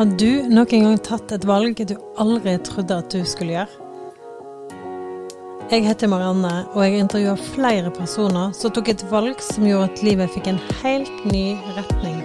Har 0.00 0.08
du 0.16 0.46
noen 0.48 0.64
gang 0.64 0.94
tatt 1.04 1.28
et 1.34 1.42
valg 1.44 1.76
du 1.84 1.90
aldri 2.22 2.54
trodde 2.64 2.96
at 3.02 3.12
du 3.12 3.20
skulle 3.28 3.52
gjøre? 3.52 4.78
Jeg 5.68 5.84
heter 5.84 6.08
Marianne, 6.08 6.52
og 6.72 6.78
jeg 6.86 7.02
intervjuer 7.02 7.42
flere 7.50 7.92
personer 7.92 8.54
som 8.56 8.72
tok 8.72 8.88
et 8.94 9.04
valg 9.10 9.44
som 9.44 9.66
gjorde 9.68 9.90
at 9.90 10.00
livet 10.06 10.32
fikk 10.32 10.48
en 10.54 10.62
helt 10.80 11.26
ny 11.28 11.52
retning. 11.76 12.16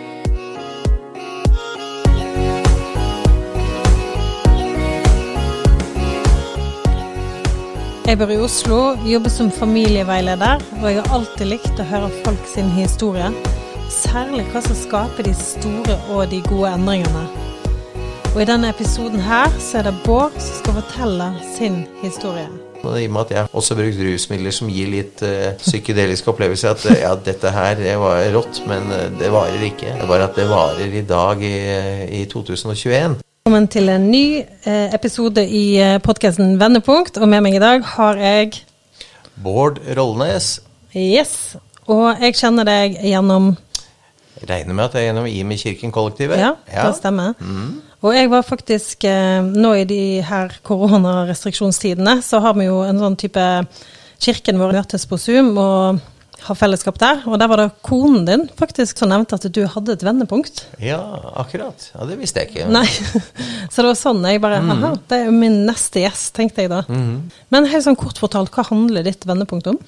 Jeg 8.07 8.21
bor 8.23 8.31
i 8.31 8.39
Oslo, 8.39 8.81
jobber 9.03 9.35
som 9.35 9.51
familieveileder, 9.51 10.63
og 10.79 10.87
jeg 10.87 11.01
har 11.01 11.17
alltid 11.19 11.51
likt 11.57 11.83
å 11.83 11.91
høre 11.91 12.13
folk 12.21 12.47
sin 12.55 12.71
historie. 12.79 13.33
Særlig 13.91 14.47
hva 14.53 14.63
som 14.63 14.79
skaper 14.79 15.27
de 15.27 15.35
store 15.43 15.99
og 16.15 16.29
de 16.31 16.39
gode 16.47 16.71
endringene. 16.71 17.44
Og 18.35 18.41
i 18.43 18.45
denne 18.49 18.67
episoden 18.67 19.21
her 19.23 19.45
så 19.63 19.77
er 19.79 19.85
det 19.87 19.93
Bård 20.03 20.33
som 20.43 20.57
skal 20.57 20.73
fortelle 20.75 21.27
sin 21.55 21.77
historie. 22.01 22.49
I 22.83 23.05
og 23.07 23.13
med 23.15 23.21
at 23.21 23.29
jeg 23.31 23.47
også 23.55 23.77
brukt 23.79 24.01
rusmidler 24.03 24.51
som 24.51 24.67
gir 24.67 24.89
litt 24.91 25.23
uh, 25.23 25.53
psykedeliske 25.61 26.27
opplevelser, 26.33 26.75
at 26.75 26.83
uh, 26.83 26.97
ja, 26.99 27.13
dette 27.15 27.53
her 27.55 27.79
det 27.79 27.93
var 28.01 28.27
rått, 28.35 28.59
men 28.67 28.91
uh, 28.91 29.05
det 29.15 29.31
varer 29.31 29.63
ikke. 29.69 29.93
Det 29.93 30.03
er 30.03 30.11
bare 30.11 30.27
at 30.27 30.35
det 30.35 30.49
varer 30.51 30.97
i 30.99 31.05
dag 31.07 31.47
i, 31.47 31.53
i 32.19 32.25
2021. 32.33 33.15
Velkommen 33.23 33.69
til 33.71 33.93
en 33.95 34.11
ny 34.11 34.25
episode 34.67 35.47
i 35.47 35.63
uh, 35.79 35.95
podkasten 36.03 36.59
Vendepunkt, 36.59 37.15
og 37.15 37.31
med 37.31 37.47
meg 37.47 37.55
i 37.55 37.63
dag 37.63 37.87
har 37.95 38.19
jeg 38.19 38.65
Bård 39.47 39.79
Rollnes. 39.95 40.57
Yes. 40.91 41.55
Og 41.87 42.09
jeg 42.19 42.35
kjenner 42.35 42.67
deg 42.67 42.99
gjennom 42.99 43.53
Regner 44.43 44.75
med 44.75 44.89
at 44.89 44.91
det 44.91 45.05
er 45.05 45.11
gjennom 45.13 45.25
IMI 45.31 45.55
Kirken 45.55 45.95
Kollektivet. 45.95 46.35
Ja, 46.43 46.57
det 46.67 46.97
stemmer. 46.99 47.37
Mm. 47.39 47.84
Og 48.03 48.15
jeg 48.15 48.29
var 48.31 48.43
faktisk 48.45 49.05
Nå 49.55 49.71
i 49.79 49.85
de 49.87 50.01
her 50.25 50.57
koronarestriksjonstidene, 50.67 52.19
så 52.25 52.41
har 52.43 52.57
vi 52.57 52.67
jo 52.67 52.81
en 52.85 52.99
sånn 53.01 53.15
type 53.19 53.45
Kirken 54.21 54.59
vår 54.59 54.75
møtes 54.75 55.07
på 55.09 55.17
Zoom 55.19 55.55
og 55.59 56.03
har 56.45 56.57
fellesskap 56.57 56.97
der. 57.01 57.21
Og 57.29 57.37
der 57.41 57.49
var 57.49 57.61
det 57.61 57.67
konen 57.85 58.25
din 58.27 58.45
faktisk 58.59 58.99
som 58.99 59.11
nevnte 59.11 59.37
at 59.37 59.47
du 59.53 59.61
hadde 59.71 59.95
et 59.95 60.05
vendepunkt. 60.05 60.65
Ja, 60.83 60.99
akkurat. 61.41 61.89
Ja, 61.93 62.07
Det 62.09 62.17
visste 62.19 62.43
jeg 62.43 62.53
ikke. 62.53 62.67
Nei, 62.77 62.87
Så 63.69 63.81
det 63.81 63.89
var 63.91 63.99
sånn 63.99 64.25
jeg 64.27 64.43
bare 64.43 64.61
mm. 64.63 64.73
Aha, 64.75 64.91
det 65.09 65.21
er 65.21 65.29
jo 65.29 65.37
min 65.37 65.63
neste 65.67 66.05
gjest, 66.05 66.33
tenkte 66.37 66.65
jeg 66.65 66.73
da. 66.73 66.83
Mm. 66.89 67.31
Men 67.53 67.71
helt 67.71 67.87
sånn 67.87 67.99
kort 67.99 68.19
fortalt, 68.21 68.53
hva 68.53 68.67
handler 68.69 69.05
ditt 69.07 69.25
vendepunkt 69.27 69.71
om? 69.73 69.79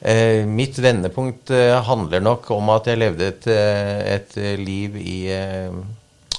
Eh, 0.00 0.46
mitt 0.48 0.78
vendepunkt 0.80 1.52
eh, 1.52 1.76
handler 1.84 2.22
nok 2.24 2.48
om 2.56 2.70
at 2.72 2.86
jeg 2.88 3.00
levde 3.02 3.26
et, 3.34 3.48
et 3.50 4.38
liv 4.60 4.96
i, 4.96 5.16
eh, 5.34 5.74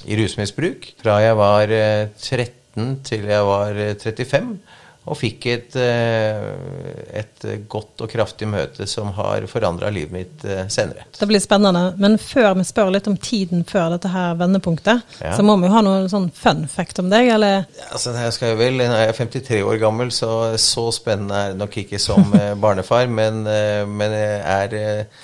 i 0.06 0.18
rusmisbruk 0.18 0.92
fra 1.02 1.20
jeg 1.22 1.38
var 1.38 1.72
13 1.72 2.94
til 3.06 3.26
jeg 3.28 3.48
var 3.48 3.82
35 4.02 4.54
og 5.02 5.18
fikk 5.18 5.46
et, 5.50 5.74
et, 5.74 7.46
godt 7.66 8.04
og 8.04 8.10
kraftig 8.10 8.46
møte 8.46 8.86
som 8.86 9.08
har 9.16 9.42
forandra 9.50 9.90
livet 9.90 10.14
mitt 10.14 10.44
senere. 10.70 11.08
Det 11.16 11.26
blir 11.26 11.42
spennende. 11.42 11.96
Men 11.98 12.14
før 12.22 12.52
vi 12.60 12.66
spør 12.68 12.92
litt 12.94 13.08
om 13.10 13.16
tiden 13.18 13.64
før 13.66 13.96
dette 13.96 14.12
her 14.12 14.36
vendepunktet, 14.38 15.02
ja. 15.18 15.34
så 15.34 15.42
må 15.46 15.56
vi 15.58 15.66
jo 15.66 15.74
ha 15.74 15.82
noe 15.82 16.06
sånn 16.12 16.30
fun 16.36 16.68
fact 16.70 17.02
om 17.02 17.10
deg, 17.10 17.32
eller? 17.34 17.66
Altså, 17.90 18.14
jeg 18.14 18.36
skal 18.38 18.54
jo 18.54 18.60
vel, 18.62 18.78
jeg 18.84 19.10
er 19.10 19.18
53 19.18 19.62
år 19.66 19.82
gammel, 19.82 20.14
så 20.14 20.30
så 20.62 20.86
spennende 20.94 21.40
er 21.48 21.54
det 21.56 21.62
nok 21.64 21.82
ikke 21.82 21.98
som 22.02 22.22
barnefar, 22.62 23.10
men, 23.10 23.42
men 23.90 24.18
jeg 24.20 24.40
er 24.54 25.16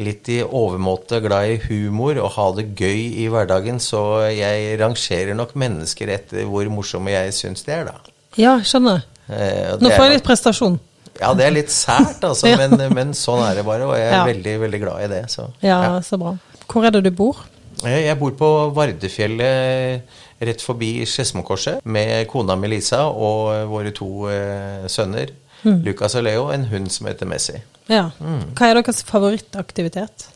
litt 0.00 0.28
i 0.32 0.38
overmåte 0.42 1.20
glad 1.20 1.50
i 1.52 1.58
humor 1.66 2.16
og 2.22 2.30
ha 2.36 2.46
det 2.56 2.70
gøy 2.78 3.02
i 3.24 3.26
hverdagen, 3.32 3.80
så 3.82 4.24
jeg 4.32 4.78
rangerer 4.80 5.36
nok 5.36 5.52
mennesker 5.58 6.14
etter 6.14 6.48
hvor 6.48 6.68
morsomme 6.72 7.12
jeg 7.12 7.34
syns 7.36 7.66
de 7.66 7.74
er, 7.76 7.90
da. 7.90 8.14
Ja, 8.40 8.56
skjønner. 8.64 9.04
Eh, 9.28 9.74
Nå 9.80 9.92
får 9.92 10.06
jeg 10.06 10.14
litt 10.16 10.26
prestasjon. 10.26 10.78
Ja, 11.20 11.34
det 11.36 11.44
er 11.44 11.54
litt 11.54 11.72
sært, 11.72 12.22
altså, 12.24 12.48
ja. 12.52 12.60
men, 12.62 12.78
men, 12.96 13.12
sånn 13.16 13.42
er 13.44 13.60
det 13.60 13.66
bare, 13.68 13.88
og 13.90 13.96
jeg 13.98 14.08
er 14.08 14.16
ja. 14.16 14.26
veldig, 14.28 14.54
veldig 14.64 14.80
glad 14.82 15.04
i 15.04 15.10
det. 15.12 15.22
Så, 15.32 15.50
ja, 15.60 15.82
ja, 15.90 15.98
så 16.04 16.18
bra. 16.20 16.36
Hvor 16.72 16.88
er 16.88 16.94
det 16.94 17.04
du 17.04 17.12
bor? 17.16 17.44
Jeg 17.82 18.14
bor 18.20 18.32
på 18.38 18.48
Vardefjellet, 18.76 20.18
rett 20.42 20.62
forbi 20.62 21.02
Skedsmokorset, 21.08 21.82
med 21.84 22.24
kona 22.30 22.54
Melisa 22.58 23.04
og 23.10 23.50
våre 23.70 23.92
to 23.94 24.28
eh, 24.30 24.86
sønner, 24.90 25.34
mm. 25.66 25.82
Lucas 25.84 26.16
og 26.18 26.26
Leo, 26.28 26.48
en 26.54 26.68
hund 26.70 26.88
som 26.94 27.10
heter 27.10 27.28
Messi. 27.28 27.58
Ja. 27.90 28.10
Mm. 28.20 28.52
Hva 28.56 28.68
er 28.70 28.78
deres 28.80 29.02
favorittaktivitet? 29.08 30.28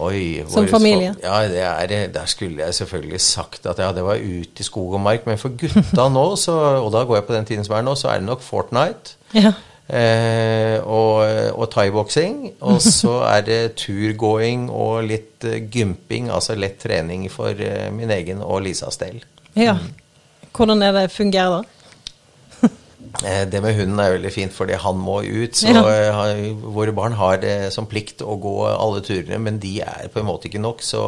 Oi, 0.00 0.44
Som 0.48 0.68
familie? 0.70 1.14
Ja, 1.22 1.42
er, 1.44 2.06
Der 2.08 2.26
skulle 2.26 2.62
jeg 2.62 2.74
selvfølgelig 2.74 3.20
sagt 3.20 3.66
at 3.66 3.78
ja, 3.78 3.92
det 3.92 4.04
var 4.04 4.16
ute 4.16 4.60
i 4.60 4.62
skog 4.62 4.94
og 4.94 5.00
mark. 5.00 5.26
Men 5.26 5.38
for 5.38 5.48
gutta 5.48 6.08
nå, 6.08 6.36
så, 6.44 6.52
og 6.52 6.92
da 6.92 7.04
går 7.04 7.20
jeg 7.20 7.24
på 7.24 7.34
den 7.34 7.44
tiden 7.44 7.66
som 7.66 7.76
er 7.76 7.82
nå, 7.82 7.94
så 7.94 8.08
er 8.08 8.22
det 8.22 8.28
nok 8.28 8.42
Fortnite. 8.42 9.16
Ja. 9.34 9.52
Eh, 9.90 10.78
og, 10.86 11.26
og 11.58 11.66
thaiboksing. 11.70 12.52
Og 12.60 12.78
så 12.82 13.18
er 13.34 13.42
det 13.46 13.60
turgåing 13.82 14.68
og 14.70 15.02
litt 15.10 15.44
uh, 15.44 15.58
gymping, 15.58 16.30
altså 16.30 16.54
lett 16.54 16.78
trening 16.80 17.26
for 17.32 17.50
uh, 17.50 17.90
min 17.94 18.10
egen 18.14 18.44
og 18.46 18.62
Lisas 18.68 19.00
del. 19.02 19.20
Ja. 19.58 19.76
Hvordan 20.56 20.82
er 20.86 20.94
det 20.94 21.10
fungerer 21.12 21.60
da? 21.60 21.79
Eh, 23.24 23.42
det 23.50 23.60
med 23.62 23.76
hunden 23.76 24.00
er 24.02 24.14
veldig 24.14 24.32
fint, 24.32 24.54
fordi 24.54 24.78
han 24.80 24.98
må 25.00 25.20
ut. 25.24 25.58
Så 25.58 25.74
ja. 25.74 25.84
Eh, 26.30 26.50
våre 26.62 26.94
barn 26.96 27.16
har 27.18 27.40
det 27.42 27.72
som 27.74 27.88
plikt 27.90 28.24
å 28.24 28.38
gå 28.40 28.56
alle 28.70 29.02
turene, 29.06 29.40
men 29.42 29.60
de 29.62 29.78
er 29.84 30.10
på 30.12 30.22
en 30.22 30.28
måte 30.28 30.50
ikke 30.50 30.62
nok. 30.62 30.84
Så 30.84 31.04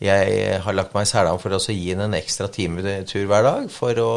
jeg 0.00 0.60
har 0.64 0.76
lagt 0.76 0.94
meg 0.96 1.04
i 1.04 1.10
selen 1.10 1.40
for 1.42 1.52
å 1.52 1.60
gi 1.60 1.90
henne 1.90 2.08
en 2.08 2.18
ekstra 2.18 2.48
timetur 2.52 3.26
hver 3.28 3.46
dag. 3.46 3.68
Å, 3.68 4.10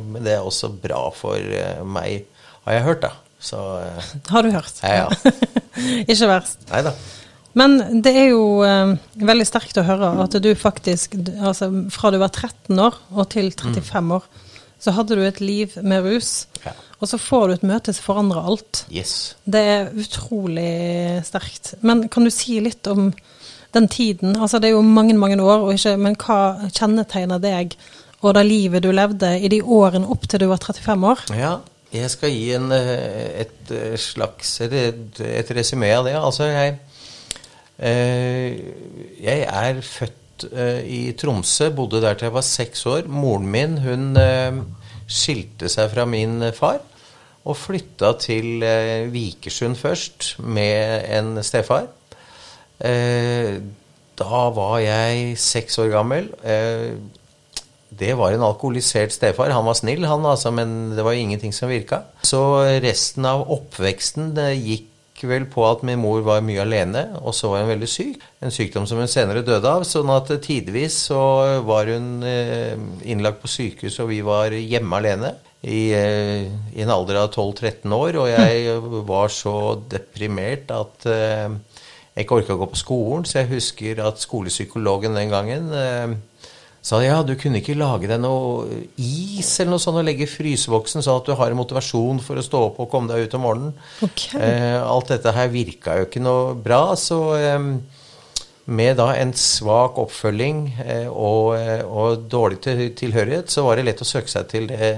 men 0.00 0.24
det 0.26 0.36
er 0.36 0.46
også 0.46 0.72
bra 0.82 1.06
for 1.14 1.38
eh, 1.38 1.82
meg, 1.86 2.26
har 2.66 2.78
jeg 2.78 2.88
hørt, 2.88 3.06
da. 3.06 3.14
Så, 3.40 3.56
har 4.28 4.44
du 4.44 4.52
hørt? 4.52 4.82
Ja, 4.84 5.06
ja. 5.08 5.32
ikke 6.12 6.28
verst. 6.28 6.60
Neida. 6.68 6.92
Men 7.58 8.02
det 8.04 8.12
er 8.14 8.28
jo 8.30 8.60
eh, 8.66 8.92
veldig 9.26 9.46
sterkt 9.48 9.80
å 9.80 9.86
høre 9.86 10.12
at 10.22 10.36
du 10.42 10.50
faktisk, 10.58 11.16
altså 11.40 11.70
fra 11.90 12.12
du 12.14 12.20
var 12.22 12.30
13 12.30 12.78
år 12.78 12.98
og 13.10 13.30
til 13.32 13.50
35 13.50 13.80
mm. 13.80 14.12
år, 14.18 14.28
så 14.80 14.94
hadde 14.96 15.18
du 15.18 15.24
et 15.26 15.40
liv 15.44 15.74
med 15.84 16.06
rus, 16.06 16.46
ja. 16.64 16.72
og 16.98 17.10
så 17.10 17.20
får 17.20 17.46
du 17.46 17.54
et 17.54 17.66
møte 17.68 17.92
som 17.92 18.06
forandrer 18.06 18.48
alt. 18.52 18.84
Yes. 18.92 19.34
Det 19.44 19.60
er 19.74 19.90
utrolig 19.92 21.20
sterkt. 21.28 21.74
Men 21.84 22.06
kan 22.12 22.24
du 22.24 22.32
si 22.32 22.58
litt 22.64 22.88
om 22.90 23.10
den 23.76 23.88
tiden? 23.92 24.36
Altså 24.36 24.58
det 24.58 24.70
er 24.70 24.78
jo 24.78 24.84
mange, 24.86 25.16
mange 25.18 25.40
år, 25.42 25.68
ikke, 25.74 25.96
men 26.00 26.16
hva 26.20 26.70
kjennetegner 26.72 27.42
deg 27.42 27.76
og 28.20 28.34
det 28.36 28.44
livet 28.44 28.84
du 28.84 28.90
levde 28.92 29.32
i 29.40 29.48
de 29.48 29.62
årene 29.64 30.08
opp 30.12 30.26
til 30.28 30.42
du 30.42 30.50
var 30.50 30.60
35 30.60 31.06
år? 31.08 31.22
Ja, 31.38 31.54
jeg 31.90 32.10
skal 32.12 32.34
gi 32.34 32.52
en, 32.54 32.70
eh, 32.72 33.44
et 33.46 33.72
eh, 33.74 33.96
slags 33.98 34.60
et, 34.60 35.20
et 35.24 35.52
resymé 35.56 35.90
av 35.96 36.04
det. 36.06 36.14
Altså, 36.20 36.44
jeg, 36.50 36.76
eh, 37.78 38.60
jeg 39.24 39.46
er 39.48 39.80
født 39.80 40.19
uh, 40.48 40.80
i 40.84 41.12
Tromsø, 41.18 41.70
bodde 41.74 42.02
der 42.02 42.16
til 42.18 42.28
jeg 42.28 42.36
var 42.36 42.46
seks 42.46 42.86
år. 42.86 43.08
Moren 43.10 43.48
min 43.50 43.78
hun 43.84 44.10
uh, 44.18 44.60
skilte 45.10 45.70
seg 45.72 45.90
fra 45.92 46.06
min 46.08 46.50
far 46.56 46.80
og 47.40 47.56
flytta 47.56 48.12
til 48.20 48.64
uh, 48.64 49.08
Vikersund 49.12 49.78
først 49.80 50.34
med 50.44 51.08
en 51.08 51.42
stefar. 51.44 51.88
da 54.20 54.38
var 54.56 54.78
jeg 54.80 55.34
seks 55.36 55.78
år 55.78 55.90
gammel. 55.92 56.30
det 58.00 58.14
var 58.16 58.32
en 58.32 58.42
alkoholisert 58.46 59.12
stefar. 59.12 59.50
Han 59.52 59.66
var 59.66 59.76
snill, 59.76 60.06
han 60.08 60.24
altså, 60.24 60.50
men 60.50 60.96
det 60.96 61.04
var 61.04 61.12
ingenting 61.12 61.52
som 61.52 61.68
virka. 61.68 61.98
Så 62.22 62.40
resten 62.80 63.26
av 63.28 63.44
oppveksten 63.52 64.32
gikk 64.56 64.89
vel 65.28 65.44
på 65.50 65.64
at 65.68 65.82
min 65.86 66.00
mor 66.00 66.22
var 66.24 66.42
mye 66.44 66.62
alene, 66.62 67.02
og 67.20 67.34
så 67.36 67.50
var 67.52 67.64
hun 67.64 67.72
veldig 67.72 67.88
syk. 67.90 68.22
En 68.40 68.54
sykdom 68.54 68.86
som 68.88 69.00
hun 69.02 69.10
senere 69.10 69.44
døde 69.46 69.68
av. 69.68 69.84
sånn 69.84 70.10
at 70.14 70.32
tidvis 70.44 70.96
så 71.10 71.20
var 71.66 71.90
hun 71.92 72.22
eh, 72.24 72.78
innlagt 73.04 73.42
på 73.42 73.50
sykehus, 73.50 73.98
og 74.00 74.10
vi 74.12 74.20
var 74.24 74.56
hjemme 74.56 75.00
alene. 75.00 75.34
I, 75.60 75.92
eh, 75.92 76.46
i 76.72 76.80
en 76.80 76.94
alder 76.94 77.18
av 77.20 77.34
12-13 77.34 77.92
år, 77.92 78.16
og 78.16 78.30
jeg 78.32 78.78
var 79.04 79.28
så 79.28 79.56
deprimert 79.92 80.72
at 80.72 81.04
eh, 81.04 81.50
jeg 82.14 82.24
ikke 82.24 82.40
orka 82.40 82.56
å 82.56 82.62
gå 82.62 82.70
på 82.72 82.80
skolen, 82.80 83.28
så 83.28 83.42
jeg 83.42 83.52
husker 83.52 84.00
at 84.06 84.22
skolepsykologen 84.24 85.18
den 85.18 85.32
gangen 85.32 85.68
sa 86.82 87.02
ja, 87.04 87.20
du 87.22 87.34
kunne 87.36 87.60
ikke 87.60 87.76
lage 87.76 88.08
deg 88.08 88.22
noe 88.22 88.80
is 88.96 89.50
eller 89.60 89.74
noe 89.74 89.82
sånt 89.82 90.00
og 90.00 90.06
legge 90.08 90.24
i 90.24 90.30
fryseboksen 90.30 91.04
sånn 91.04 91.20
at 91.20 91.28
du 91.28 91.34
har 91.36 91.52
en 91.52 91.60
motivasjon 91.60 92.22
for 92.24 92.40
å 92.40 92.44
stå 92.44 92.62
opp 92.70 92.80
og 92.80 92.88
komme 92.92 93.12
deg 93.12 93.28
ut 93.28 93.36
om 93.36 93.44
morgenen. 93.44 93.74
Okay. 94.06 94.40
Eh, 94.40 94.78
alt 94.80 95.12
dette 95.12 95.34
her 95.36 95.50
virka 95.52 95.98
jo 95.98 96.08
ikke 96.08 96.24
noe 96.24 96.54
bra, 96.56 96.82
så 96.96 97.20
eh, 97.36 97.58
med 98.70 98.96
da 99.00 99.10
en 99.18 99.34
svak 99.36 99.98
oppfølging 100.00 100.62
eh, 100.84 101.08
og, 101.10 101.56
eh, 101.58 101.82
og, 101.84 102.24
dårlig 102.30 102.62
tilhørighet, 102.96 103.52
så 103.52 103.66
var 103.66 103.76
det 103.76 103.88
lett 103.90 104.00
å 104.04 104.08
søke 104.08 104.32
seg 104.32 104.48
til 104.48 104.70
det 104.70 104.90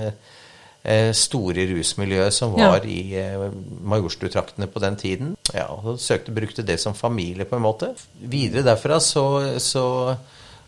eh, 0.84 1.10
store 1.16 1.66
rusmiljøet 1.70 2.36
som 2.36 2.54
var 2.54 2.84
ja. 2.84 2.90
i 2.90 3.16
eh, 3.18 3.48
Majorstutraktene 3.82 4.68
på 4.70 4.82
den 4.82 4.98
tiden. 5.00 5.34
Ja, 5.50 5.66
og 5.72 5.98
søkte, 6.02 6.34
brukte 6.36 6.66
det 6.66 6.78
som 6.82 6.94
familie, 6.94 7.48
på 7.48 7.58
en 7.58 7.66
måte. 7.66 7.90
Videre 8.20 8.66
derfra 8.70 9.00
så, 9.02 9.26
så 9.58 9.86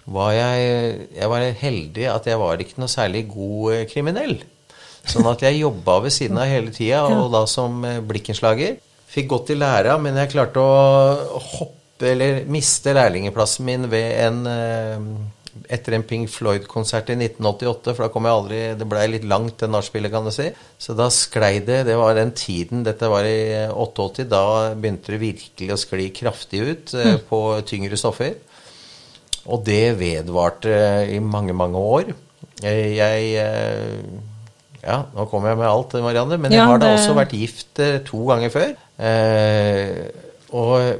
var 0.04 0.32
jeg, 0.36 1.06
jeg 1.16 1.30
var 1.32 1.46
heldig 1.60 2.08
at 2.12 2.26
jeg 2.28 2.40
var 2.40 2.60
ikke 2.60 2.82
noe 2.82 2.92
særlig 2.92 3.24
god 3.30 3.76
eh, 3.76 3.86
kriminell. 3.88 4.36
Sånn 5.04 5.28
at 5.28 5.44
jeg 5.44 5.60
jobba 5.60 5.98
ved 6.04 6.14
siden 6.16 6.40
av 6.40 6.48
hele 6.48 6.72
tida, 6.72 7.04
og 7.12 7.30
da 7.32 7.44
som 7.50 7.82
eh, 7.88 8.02
blikkenslager. 8.04 8.76
Fikk 9.14 9.30
godt 9.30 9.54
i 9.54 9.58
læra, 9.58 9.96
men 10.02 10.16
jeg 10.18 10.32
klarte 10.32 10.60
å 10.60 11.40
hoppe, 11.58 12.08
eller 12.10 12.42
miste 12.50 12.92
lærlingeplassen 12.96 13.68
min 13.68 13.88
ved 13.92 14.10
en 14.26 14.40
eh, 14.50 15.08
etter 15.70 15.94
en 15.96 16.04
Pink 16.06 16.28
Floyd-konsert 16.32 17.12
i 17.12 17.16
1988, 17.16 17.92
for 17.94 18.04
da 18.04 18.10
kom 18.12 18.26
jeg 18.26 18.38
aldri 18.38 18.60
Det 18.78 18.88
blei 18.90 19.04
litt 19.12 19.26
langt, 19.28 19.56
det 19.60 19.70
nachspielet, 19.70 20.12
kan 20.12 20.26
du 20.26 20.32
si. 20.34 20.48
Så 20.78 20.96
da 20.98 21.06
sklei 21.12 21.60
det. 21.64 21.84
Det 21.88 21.96
var 21.98 22.16
den 22.18 22.34
tiden, 22.36 22.82
dette 22.86 23.10
var 23.10 23.28
i 23.28 23.68
88, 23.70 24.26
da 24.30 24.44
begynte 24.74 25.14
det 25.14 25.22
virkelig 25.22 25.70
å 25.74 25.80
skli 25.80 26.10
kraftig 26.16 26.64
ut 26.64 26.96
eh, 26.98 27.16
på 27.28 27.40
tyngre 27.68 28.00
stoffer. 28.00 28.34
Og 29.46 29.64
det 29.66 29.98
vedvarte 30.00 30.72
i 31.12 31.18
mange, 31.20 31.52
mange 31.52 31.76
år. 31.78 32.12
Jeg 32.62 33.34
eh, 33.40 33.98
Ja, 34.84 34.98
nå 35.16 35.24
kommer 35.30 35.48
jeg 35.52 35.58
med 35.58 35.66
alt, 35.68 35.92
Marianne, 36.04 36.36
men 36.38 36.52
jeg 36.52 36.58
Ja, 36.60 36.66
har 36.68 36.78
da 36.78 36.90
det- 36.92 36.98
også 37.00 37.14
vært 37.16 37.32
gift 37.32 37.78
eh, 37.80 37.98
to 38.04 38.26
ganger 38.28 38.50
før. 38.52 38.74
Eh, 39.00 40.10
og 40.52 40.94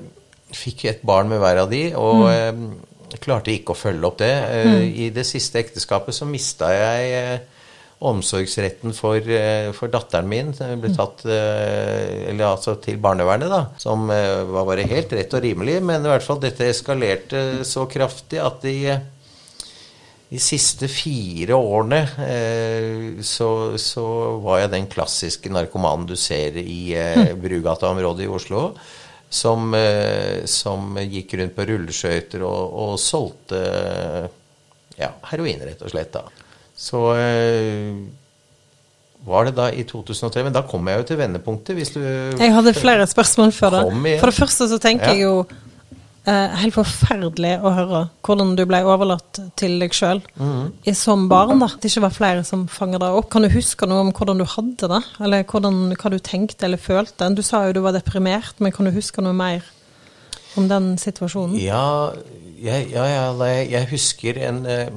fikk 0.54 0.84
et 0.88 1.02
barn 1.06 1.28
med 1.28 1.38
hver 1.38 1.58
av 1.64 1.70
de, 1.70 1.86
og 1.94 2.26
Mm 2.30 2.74
klarte 3.22 3.52
ikke 3.54 3.70
å 3.70 3.78
følge 3.78 4.04
opp 4.08 4.16
det. 4.18 4.26
Eh, 4.50 5.04
I 5.06 5.10
det 5.14 5.22
siste 5.24 5.60
ekteskapet 5.62 6.12
så 6.16 6.26
mista 6.26 6.66
jeg 6.74 7.40
omsorgsretten 8.04 8.92
for, 8.96 9.16
eh, 9.16 9.70
for 9.76 9.92
datteren 9.92 10.28
min. 10.28 10.52
Ble 10.52 10.90
tatt 10.96 11.24
eh, 11.28 12.28
eller 12.30 12.50
altså 12.50 12.76
til 12.82 12.98
barnevernet, 13.02 13.48
da. 13.52 13.62
Som 13.80 14.10
eh, 14.12 14.42
var 14.50 14.68
bare 14.68 14.88
helt 14.90 15.12
rett 15.14 15.36
og 15.36 15.44
rimelig. 15.44 15.80
Men 15.84 16.04
i 16.04 16.12
hvert 16.12 16.26
fall 16.26 16.42
dette 16.42 16.68
eskalerte 16.68 17.64
så 17.68 17.86
kraftig 17.90 18.42
at 18.42 18.62
de 18.66 18.76
de 20.34 20.40
siste 20.42 20.88
fire 20.90 21.54
årene 21.54 22.00
eh, 22.24 23.22
så, 23.22 23.48
så 23.78 24.04
var 24.42 24.64
jeg 24.64 24.72
den 24.72 24.88
klassiske 24.90 25.52
narkomanen 25.52 26.08
du 26.10 26.16
ser 26.18 26.56
i 26.58 26.94
eh, 26.98 27.34
Brugata-området 27.38 28.26
i 28.26 28.30
Oslo. 28.32 28.68
Som, 29.34 29.72
eh, 29.74 30.44
som 30.46 30.94
gikk 31.00 31.32
rundt 31.40 31.56
på 31.56 31.64
rulleskøyter 31.66 32.42
og, 32.46 32.74
og 32.84 32.98
solgte 33.02 33.60
ja, 34.94 35.10
heroin, 35.30 35.62
rett 35.66 35.82
og 35.82 35.90
slett. 35.90 36.12
da. 36.14 36.22
Så 36.76 37.00
eh, 37.14 37.94
var 39.24 39.46
det 39.46 39.54
da 39.56 39.68
i 39.72 39.84
2003 39.88 40.42
Men 40.44 40.52
da 40.56 40.64
kom 40.68 40.88
jeg 40.90 40.98
jo 41.00 41.04
til 41.12 41.20
vendepunktet, 41.20 41.76
hvis 41.78 41.92
du 41.94 42.00
Jeg 42.02 42.50
hadde 42.54 42.74
flere 42.76 43.06
spørsmål 43.08 43.52
før 43.56 43.70
det. 43.78 44.18
For 44.20 44.30
det 44.32 44.34
første 44.40 44.66
så 44.68 44.78
tenker 44.82 45.06
Ja. 45.06 45.12
jeg 45.14 45.22
jo 45.22 45.46
eh, 46.26 46.56
Helt 46.64 46.74
forferdelig 46.74 47.54
å 47.62 47.72
høre 47.76 48.02
hvordan 48.24 48.54
du 48.56 48.64
ble 48.66 48.82
overlatt 48.84 49.38
til 49.56 49.78
deg 49.78 49.92
sjøl 49.92 50.22
Mhm. 50.36 50.94
som 50.94 51.28
barn. 51.28 51.58
da. 51.60 51.66
At 51.66 51.80
det 51.80 51.90
ikke 51.92 52.00
var 52.08 52.10
flere 52.16 52.44
som 52.44 52.66
fanger 52.66 52.98
deg 52.98 53.08
opp. 53.20 53.30
Kan 53.30 53.42
du 53.42 53.48
huske 53.48 53.86
noe 53.86 54.00
om 54.00 54.12
hvordan 54.12 54.38
du 54.38 54.44
hadde 54.44 54.88
det? 54.88 55.02
Eller 55.20 55.44
hvordan, 55.44 55.94
hva 55.96 56.10
du 56.10 56.18
tenkte 56.18 56.64
eller 56.64 56.78
følte? 56.78 57.34
Du 57.36 57.42
sa 57.42 57.66
jo 57.66 57.72
du 57.72 57.80
var 57.80 57.92
deprimert, 57.92 58.54
men 58.58 58.72
kan 58.72 58.86
du 58.86 58.90
huske 58.92 59.22
noe 59.22 59.32
mer 59.34 59.62
om 60.56 60.66
den 60.68 60.96
situasjonen? 60.96 61.60
Ja, 61.60 62.10
ja, 62.58 62.76
ja 62.78 63.32
jeg, 63.44 63.70
jeg 63.70 63.86
husker 63.90 64.38
en 64.48 64.64
eh, 64.66 64.88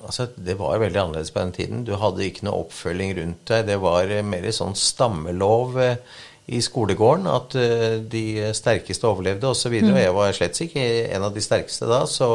Altså, 0.00 0.26
det 0.32 0.56
var 0.58 0.80
veldig 0.80 1.00
annerledes 1.00 1.32
på 1.34 1.42
den 1.42 1.52
tiden. 1.52 1.84
Du 1.84 1.92
hadde 2.00 2.24
ikke 2.24 2.46
noe 2.46 2.64
oppfølging 2.64 3.12
rundt 3.18 3.42
deg. 3.50 3.66
Det 3.68 3.76
var 3.82 4.08
eh, 4.08 4.24
mer 4.24 4.46
sånn 4.56 4.76
stammelov 4.78 5.76
eh, 5.82 6.20
i 6.50 6.62
skolegården 6.64 7.28
at 7.30 7.56
eh, 7.60 7.98
de 8.00 8.24
sterkeste 8.56 9.08
overlevde 9.08 9.50
osv. 9.50 9.76
Og, 9.82 9.92
og 9.92 10.00
jeg 10.00 10.16
var 10.16 10.38
slett 10.38 10.62
ikke 10.64 10.86
en 11.10 11.28
av 11.28 11.36
de 11.36 11.44
sterkeste 11.44 11.88
da, 11.90 12.02
så 12.08 12.30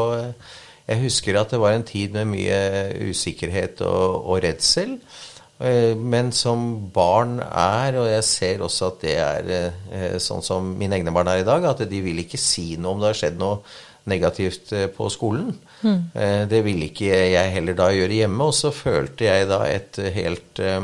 jeg 0.86 1.02
husker 1.02 1.40
at 1.40 1.56
det 1.56 1.62
var 1.64 1.74
en 1.74 1.88
tid 1.88 2.14
med 2.14 2.30
mye 2.36 2.60
usikkerhet 3.10 3.82
og, 3.88 4.28
og 4.30 4.44
redsel. 4.46 5.00
Men 5.56 6.34
som 6.36 6.66
barn 6.94 7.38
er, 7.40 7.96
og 7.96 8.10
jeg 8.12 8.26
ser 8.28 8.62
også 8.62 8.90
at 8.92 9.06
det 9.06 9.14
er 9.24 10.18
sånn 10.22 10.44
som 10.44 10.68
mine 10.78 11.00
egne 11.00 11.14
barn 11.16 11.32
er 11.32 11.42
i 11.42 11.48
dag, 11.48 11.64
at 11.66 11.80
de 11.88 12.02
vil 12.04 12.20
ikke 12.22 12.38
si 12.38 12.74
noe 12.76 12.92
om 12.92 13.02
det 13.02 13.14
har 13.14 13.20
skjedd 13.22 13.40
noe 13.40 13.62
negativt 14.12 14.76
på 14.98 15.08
skolen. 15.10 15.56
Eh, 15.86 16.48
Det 16.50 16.62
ville 16.66 16.90
ikke 16.90 17.10
jeg 17.10 17.54
heller 17.54 17.78
da 17.78 17.90
gjøre 17.94 18.20
hjemme. 18.22 18.48
Og 18.50 18.54
så 18.58 18.72
følte 18.74 19.28
jeg 19.28 19.48
da 19.52 19.62
et 19.70 20.00
helt 20.16 20.60
eh, 20.64 20.82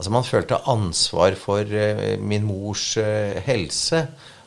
Altså 0.00 0.12
man 0.14 0.24
følte 0.24 0.56
ansvar 0.72 1.34
for 1.36 1.60
eh, 1.60 2.14
min 2.16 2.46
mors 2.48 2.94
eh, 2.96 3.36
helse. 3.44 4.06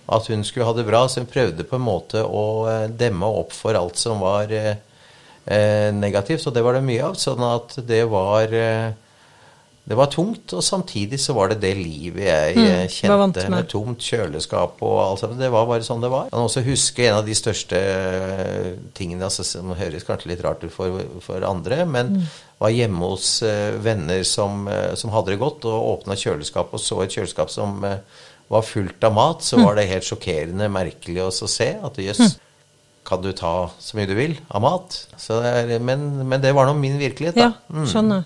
At 0.10 0.26
hun 0.28 0.42
skulle 0.44 0.66
ha 0.66 0.74
det 0.74 0.88
bra. 0.88 1.04
Så 1.08 1.22
hun 1.22 1.30
prøvde 1.30 1.64
på 1.70 1.78
en 1.78 1.86
måte 1.86 2.24
å 2.26 2.46
eh, 2.72 2.88
demme 2.90 3.30
opp 3.30 3.54
for 3.54 3.78
alt 3.78 4.02
som 4.02 4.24
var 4.24 4.50
eh, 4.50 4.74
eh, 5.46 5.92
negativt. 5.94 6.48
Og 6.50 6.56
det 6.58 6.64
var 6.66 6.80
det 6.80 6.86
mye 6.88 7.06
av. 7.06 7.20
Sånn 7.22 7.46
at 7.46 7.78
det 7.86 8.02
var 8.10 8.50
eh, 8.50 8.90
det 9.86 9.98
var 10.00 10.08
tungt, 10.08 10.54
og 10.56 10.62
samtidig 10.64 11.18
så 11.20 11.34
var 11.36 11.50
det 11.52 11.58
det 11.60 11.74
livet 11.76 12.24
jeg 12.24 12.56
Mm, 12.56 12.88
kjente, 12.88 13.50
med. 13.52 13.68
tomt 13.68 14.00
kjøleskap 14.00 14.78
og 14.82 15.00
alt 15.04 15.20
sammen. 15.20 15.38
Det 15.42 15.50
var 15.52 15.66
bare 15.68 15.84
sånn 15.84 16.00
det 16.02 16.10
var. 16.14 16.24
Jeg 16.30 16.32
kan 16.32 16.46
også 16.48 16.64
huske 16.64 17.08
en 17.10 17.18
av 17.18 17.26
de 17.28 17.36
største 17.36 17.76
eh, 17.76 18.70
tingene 18.96 19.26
altså, 19.28 19.44
som 19.44 19.74
høres 19.76 20.06
kanskje 20.08 20.30
litt 20.32 20.44
rart 20.46 20.64
ut 20.64 20.72
for, 20.72 21.02
for 21.26 21.44
andre, 21.48 21.84
men 21.86 22.14
Mm. 22.14 22.24
var 22.64 22.70
hjemme 22.72 23.10
hos 23.10 23.42
uh, 23.44 23.74
venner 23.84 24.24
som, 24.24 24.68
uh, 24.72 24.94
som 24.96 25.12
hadde 25.12 25.34
det 25.34 25.40
godt, 25.42 25.66
og 25.68 26.00
åpna 26.00 26.16
kjøleskapet 26.16 26.74
og 26.74 26.80
så 26.80 27.02
et 27.04 27.12
kjøleskap 27.12 27.50
som 27.52 27.84
uh, 27.84 27.98
var 28.50 28.62
fullt 28.64 29.04
av 29.04 29.14
mat, 29.14 29.42
så 29.44 29.58
Mm. 29.58 29.66
var 29.66 29.76
det 29.76 29.90
helt 29.90 30.04
sjokkerende 30.08 30.70
merkelig 30.72 31.20
å 31.28 31.48
se 31.50 31.74
at 31.84 31.98
jøss, 32.00 32.38
kan 33.04 33.20
du 33.22 33.34
ta 33.36 33.70
så 33.84 33.98
mye 33.98 34.08
du 34.08 34.14
vil 34.16 34.38
av 34.50 34.62
mat? 34.64 35.08
Så 35.20 35.42
det 35.44 35.74
er, 35.76 35.80
men, 35.84 36.24
men 36.30 36.40
det 36.42 36.54
var 36.56 36.68
nå 36.72 36.74
min 36.80 36.96
virkelighet, 37.02 37.36
da. 37.36 37.52
Ja, 37.52 37.84
skjønner. 37.86 38.24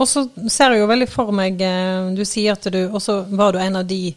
Og 0.00 0.08
så 0.08 0.24
ser 0.48 0.74
jeg 0.74 0.82
jo 0.82 0.88
veldig 0.90 1.08
for 1.12 1.30
meg 1.36 1.60
eh, 1.60 2.08
Du 2.16 2.24
sier 2.24 2.56
at 2.56 2.64
du 2.72 2.80
Og 2.88 3.00
så 3.04 3.20
var 3.28 3.52
du 3.52 3.60
en 3.60 3.76
av 3.82 3.86
de 3.88 4.14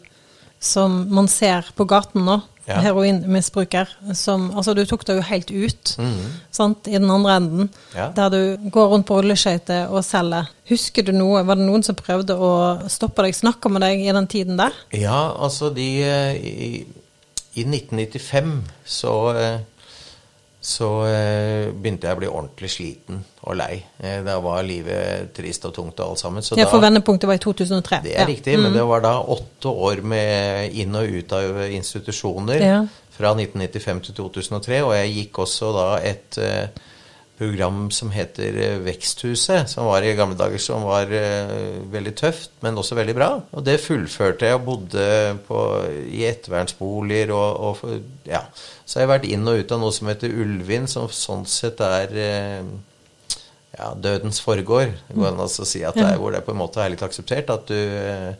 som 0.63 1.01
man 1.11 1.27
ser 1.27 1.67
på 1.75 1.83
gaten 1.91 2.23
nå. 2.23 2.37
Ja. 2.63 2.77
Heroinmisbruker. 2.79 3.89
Som 4.15 4.45
Altså, 4.55 4.71
du 4.73 4.85
tok 4.87 5.03
det 5.03 5.17
jo 5.17 5.25
helt 5.27 5.51
ut, 5.51 5.91
sant, 6.55 6.87
i 6.87 6.95
den 6.95 7.11
andre 7.11 7.33
enden. 7.35 7.69
Ja. 7.91 8.05
Der 8.15 8.29
du 8.31 8.69
går 8.71 8.93
rundt 8.93 9.07
på 9.09 9.17
rulleskøyter 9.19 9.91
og 9.91 10.05
selger. 10.07 10.47
Husker 10.71 11.03
du 11.03 11.11
noe? 11.11 11.43
Var 11.43 11.59
det 11.59 11.67
noen 11.67 11.83
som 11.83 11.99
prøvde 11.99 12.37
å 12.39 12.53
stoppe 12.87 13.25
deg, 13.25 13.35
snakke 13.35 13.67
med 13.75 13.83
deg 13.83 14.05
i 14.05 14.15
den 14.15 14.29
tiden 14.31 14.55
der? 14.61 14.71
Ja, 14.95 15.33
altså 15.35 15.73
de 15.75 15.89
eh, 16.07 16.39
I, 16.39 16.71
i 17.59 17.67
1995 17.67 18.55
så 18.87 19.13
eh, 19.35 19.59
så 20.63 20.87
eh, 21.09 21.71
begynte 21.75 22.07
jeg 22.07 22.15
å 22.15 22.19
bli 22.21 22.29
ordentlig 22.31 22.69
sliten 22.71 23.17
og 23.43 23.57
lei. 23.59 23.81
Eh, 23.99 24.21
Da 24.23 24.37
var 24.39 24.63
livet 24.63 25.33
trist 25.35 25.65
og 25.67 25.73
tungt 25.75 25.99
og 25.99 26.13
alt 26.13 26.21
sammen. 26.21 26.41
Så 26.45 26.55
Ja, 26.57 26.69
for 26.71 26.79
da, 26.79 26.87
vendepunktet 26.87 27.27
var 27.27 27.35
i 27.35 27.43
2003. 27.43 27.99
det 28.05 28.13
er 28.15 28.21
Ja. 28.21 28.25
riktig, 28.29 28.57
men 28.59 28.71
det 28.73 28.85
var 28.87 29.01
da 29.03 29.17
åtte 29.21 29.67
år 29.67 30.01
med 30.03 30.71
inn 30.73 30.95
og 30.95 31.03
ut 31.09 31.33
av 31.33 31.59
institusjoner 31.67 32.61
Ja. 32.63 32.85
fra 33.11 33.33
1995 33.35 34.01
til 34.05 34.15
2003. 34.15 34.81
Og 34.85 34.93
jeg 34.95 35.13
gikk 35.17 35.39
også 35.43 35.73
da 35.75 35.87
et 36.01 36.37
eh, 36.37 36.67
program 37.37 37.87
som 37.91 38.11
heter 38.13 38.57
eh, 38.61 38.77
Veksthuset, 38.85 39.69
som 39.71 39.87
var 39.89 40.05
i 40.05 40.13
gamle 40.17 40.37
dager 40.37 40.61
som 40.61 40.85
var 40.85 41.09
uh, 41.09 41.81
veldig 41.91 42.13
tøft, 42.19 42.53
men 42.63 42.77
også 42.77 42.97
veldig 42.99 43.15
bra. 43.17 43.29
Og 43.51 43.65
det 43.65 43.79
fullførte 43.81 44.47
jeg 44.47 44.59
og 44.59 44.65
bodde 44.67 45.07
på, 45.47 45.59
i 46.13 46.23
ettervernsboliger 46.29 47.33
og, 47.33 47.83
og 47.83 48.29
ja. 48.29 48.45
Så 48.85 48.99
jeg 48.99 49.07
har 49.07 49.15
vært 49.15 49.29
inn 49.31 49.49
og 49.49 49.63
ut 49.63 49.73
av 49.73 49.81
noe 49.81 49.95
som 49.95 50.11
heter 50.11 50.33
Ulvin, 50.43 50.85
som 50.91 51.09
sånn 51.09 51.47
sett 51.49 51.81
er 51.83 52.13
uh, 52.13 52.73
ja, 53.77 53.93
dødens 53.97 54.41
forgård. 54.43 54.93
Det 55.07 55.17
går 55.17 55.31
an 55.31 55.43
å 55.43 55.49
si 55.49 55.83
at 55.85 55.97
det 55.97 56.05
er 56.05 56.19
hvor 56.21 56.33
det 56.35 56.43
på 56.45 56.53
en 56.53 56.61
måte 56.61 56.81
er 56.83 56.93
litt 56.93 57.05
akseptert 57.05 57.49
at 57.53 57.69
du 57.71 57.77
eh, 57.77 58.33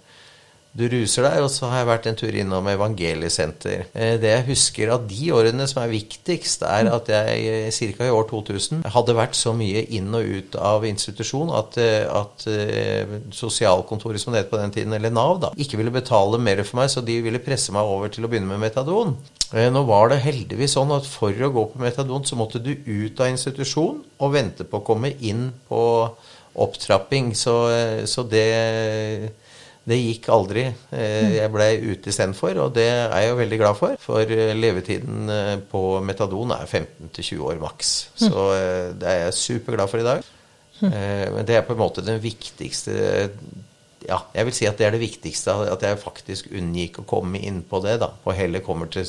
du 0.74 0.88
ruser 0.90 1.22
deg, 1.28 1.36
og 1.46 1.52
så 1.54 1.68
har 1.70 1.84
jeg 1.84 1.88
vært 1.90 2.08
en 2.10 2.16
tur 2.18 2.34
innom 2.34 2.68
Evangeliesenter. 2.72 3.84
Eh, 3.94 4.16
Det 4.18 4.32
jeg 4.32 4.46
husker 4.48 4.90
av 4.96 5.04
de 5.08 5.28
årene 5.36 5.68
som 5.70 5.84
er 5.84 5.92
viktigst, 5.92 6.64
er 6.66 6.90
at 6.90 7.12
jeg 7.14 7.74
ca. 7.98 8.08
i 8.08 8.10
år 8.10 8.26
2000 8.32 8.82
hadde 8.96 9.14
vært 9.14 9.38
så 9.38 9.54
mye 9.54 9.86
inn 9.94 10.10
og 10.18 10.26
ut 10.26 10.58
av 10.58 10.88
institusjon 10.90 11.54
at, 11.54 11.78
eh, 11.78 12.08
at 12.10 12.48
eh, 12.50 13.20
sosialkontoret 13.30 14.20
som 14.20 14.34
det 14.34 14.44
het 14.44 14.50
på 14.50 14.58
den 14.58 14.74
tiden, 14.74 14.94
eller 14.98 15.14
Nav, 15.14 15.40
da, 15.44 15.54
ikke 15.56 15.78
ville 15.78 15.94
betale 15.94 16.42
mer 16.42 16.64
for 16.64 16.82
meg, 16.82 16.90
så 16.90 17.06
de 17.06 17.20
ville 17.22 17.44
presse 17.44 17.72
meg 17.72 17.86
over 17.86 18.10
til 18.10 18.26
å 18.26 18.32
begynne 18.32 18.50
med 18.50 18.64
metadon. 18.66 19.16
Eh, 19.54 19.70
Nå 19.70 19.86
var 19.86 20.10
det 20.10 20.24
heldigvis 20.26 20.74
sånn 20.74 20.92
at 20.98 21.06
for 21.06 21.30
å 21.30 21.54
gå 21.54 21.68
på 21.74 21.82
metadon, 21.86 22.26
så 22.26 22.36
måtte 22.40 22.58
du 22.64 22.74
ut 22.74 23.22
av 23.22 23.30
institusjon 23.30 24.02
og 24.20 24.34
vente 24.34 24.66
på 24.66 24.82
å 24.82 24.86
komme 24.86 25.14
inn 25.22 25.52
på 25.70 25.84
opptrapping. 26.56 27.34
Så, 27.38 27.56
eh, 27.70 28.06
så 28.10 28.26
det 28.26 29.34
det 29.86 29.98
gikk 30.00 30.30
aldri. 30.32 30.62
Eh, 30.96 31.34
Jeg 31.36 31.52
ble 31.52 31.66
ute 31.92 32.10
istedenfor, 32.14 32.56
og 32.64 32.74
det 32.78 32.86
er 32.88 33.12
jeg 33.20 33.30
jo 33.34 33.40
veldig 33.42 33.58
glad 33.60 33.76
for. 33.76 33.98
For 34.00 34.22
eh, 34.32 34.54
levetiden 34.56 35.30
eh, 35.30 35.58
på 35.72 35.82
metadon 36.08 36.54
er 36.56 36.64
15-20 36.70 37.42
år 37.50 37.60
maks. 37.60 37.90
Så 38.16 38.46
eh, 38.56 38.94
det 38.96 39.10
er 39.12 39.20
jeg 39.26 39.34
superglad 39.42 39.92
for 39.92 40.00
i 40.00 40.08
dag. 40.08 40.24
Eh, 40.84 41.28
Men 41.36 41.46
det 41.48 41.56
er 41.60 41.66
på 41.68 41.76
en 41.76 41.82
måte 41.84 42.04
den 42.04 42.22
viktigste 42.24 42.96
ja, 44.08 44.20
jeg 44.36 44.48
vil 44.48 44.56
si 44.56 44.68
at 44.68 44.80
det 44.80 44.88
er 44.88 44.96
det 44.96 45.02
viktigste. 45.02 45.56
At 45.72 45.84
jeg 45.86 46.00
faktisk 46.02 46.50
unngikk 46.54 47.02
å 47.02 47.06
komme 47.08 47.42
inn 47.42 47.62
på 47.68 47.80
det, 47.84 47.98
da. 48.02 48.10
Og 48.26 48.36
heller 48.38 48.64
kommer 48.66 48.90
til, 48.92 49.06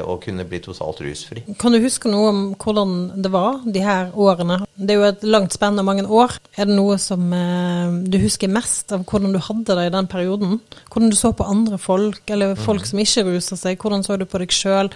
å 0.00 0.16
kunne 0.22 0.46
bli 0.48 0.60
totalt 0.64 1.02
rusfri. 1.04 1.44
Kan 1.60 1.74
du 1.74 1.80
huske 1.82 2.10
noe 2.12 2.30
om 2.32 2.40
hvordan 2.58 3.22
det 3.22 3.32
var 3.34 3.60
de 3.66 3.82
her 3.84 4.12
årene? 4.14 4.60
Det 4.74 4.94
er 4.94 5.00
jo 5.00 5.08
et 5.10 5.26
langt 5.26 5.56
spenn 5.56 5.80
av 5.80 5.86
mange 5.88 6.06
år. 6.06 6.38
Er 6.56 6.70
det 6.70 6.78
noe 6.78 6.98
som 7.02 7.28
eh, 7.34 7.98
du 8.08 8.18
husker 8.22 8.50
mest 8.52 8.94
av 8.94 9.04
hvordan 9.08 9.34
du 9.34 9.42
hadde 9.42 9.78
det 9.78 9.88
i 9.88 9.94
den 9.94 10.10
perioden? 10.10 10.58
Hvordan 10.88 11.12
du 11.12 11.18
så 11.18 11.34
på 11.36 11.48
andre 11.48 11.80
folk, 11.82 12.22
eller 12.30 12.56
folk 12.58 12.86
mm. 12.86 12.90
som 12.92 13.04
ikke 13.04 13.28
ruser 13.28 13.60
seg? 13.60 13.78
Hvordan 13.82 14.06
så 14.06 14.18
du 14.18 14.26
på 14.28 14.42
deg 14.42 14.54
sjøl? 14.54 14.92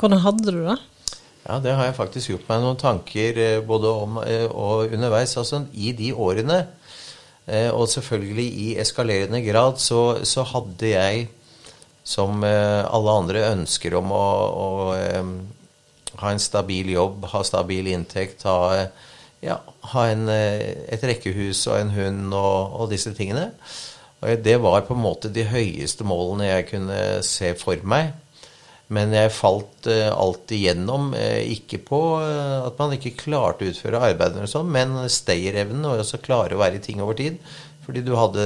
Hvordan 0.00 0.24
hadde 0.24 0.50
du 0.50 0.64
det? 0.64 0.80
Ja, 1.44 1.58
det 1.60 1.74
har 1.76 1.90
jeg 1.90 1.96
faktisk 1.98 2.30
gjort 2.30 2.46
meg 2.48 2.62
noen 2.62 2.80
tanker 2.80 3.38
eh, 3.40 3.58
både 3.64 3.90
om 3.92 4.22
eh, 4.24 4.46
og 4.48 4.94
underveis. 4.94 5.36
Altså 5.40 5.66
i 5.76 5.92
de 5.96 6.14
årene 6.16 6.62
og 7.46 7.88
selvfølgelig 7.92 8.46
i 8.64 8.68
eskalerende 8.80 9.42
grad 9.44 9.80
så, 9.82 10.24
så 10.24 10.46
hadde 10.48 10.88
jeg, 10.88 11.26
som 12.04 12.44
eh, 12.44 12.84
alle 12.84 13.16
andre, 13.20 13.42
ønsker 13.52 13.96
om 13.98 14.12
å, 14.16 14.28
å 14.64 14.68
eh, 14.96 15.28
ha 16.20 16.32
en 16.32 16.40
stabil 16.40 16.94
jobb, 16.94 17.26
ha 17.32 17.42
stabil 17.44 17.90
inntekt, 17.92 18.46
ha, 18.48 18.86
ja, 19.44 19.58
ha 19.92 20.06
en, 20.12 20.28
et 20.30 21.04
rekkehus 21.04 21.66
og 21.68 21.80
en 21.80 21.92
hund 21.96 22.32
og, 22.32 22.80
og, 22.80 22.88
disse 22.92 23.12
tingene. 23.16 23.50
Og 24.24 24.40
det 24.44 24.56
var 24.62 24.86
på 24.86 24.96
en 24.96 25.04
måte 25.04 25.32
de 25.32 25.44
høyeste 25.48 26.06
målene 26.08 26.48
jeg 26.48 26.68
kunne 26.70 27.00
se 27.26 27.52
for 27.60 27.80
meg. 27.84 28.14
Men 28.94 29.14
jeg 29.14 29.32
falt 29.34 29.88
uh, 29.90 30.10
alltid 30.12 30.66
gjennom, 30.68 31.12
uh, 31.16 31.42
ikke 31.50 31.80
på 31.86 32.00
uh, 32.20 32.64
at 32.68 32.80
man 32.80 32.94
ikke 32.96 33.16
klarte 33.24 33.66
å 33.66 33.72
utføre 33.72 34.02
arbeidet, 34.10 34.38
eller 34.38 34.50
sånn, 34.50 34.72
men 34.74 34.96
stayerevnen 35.10 35.86
og 35.88 36.02
også 36.02 36.22
klare 36.24 36.56
å 36.56 36.62
være 36.62 36.78
i 36.78 36.84
ting 36.84 37.02
over 37.04 37.18
tid. 37.18 37.40
Fordi 37.84 38.04
du 38.04 38.14
hadde 38.16 38.44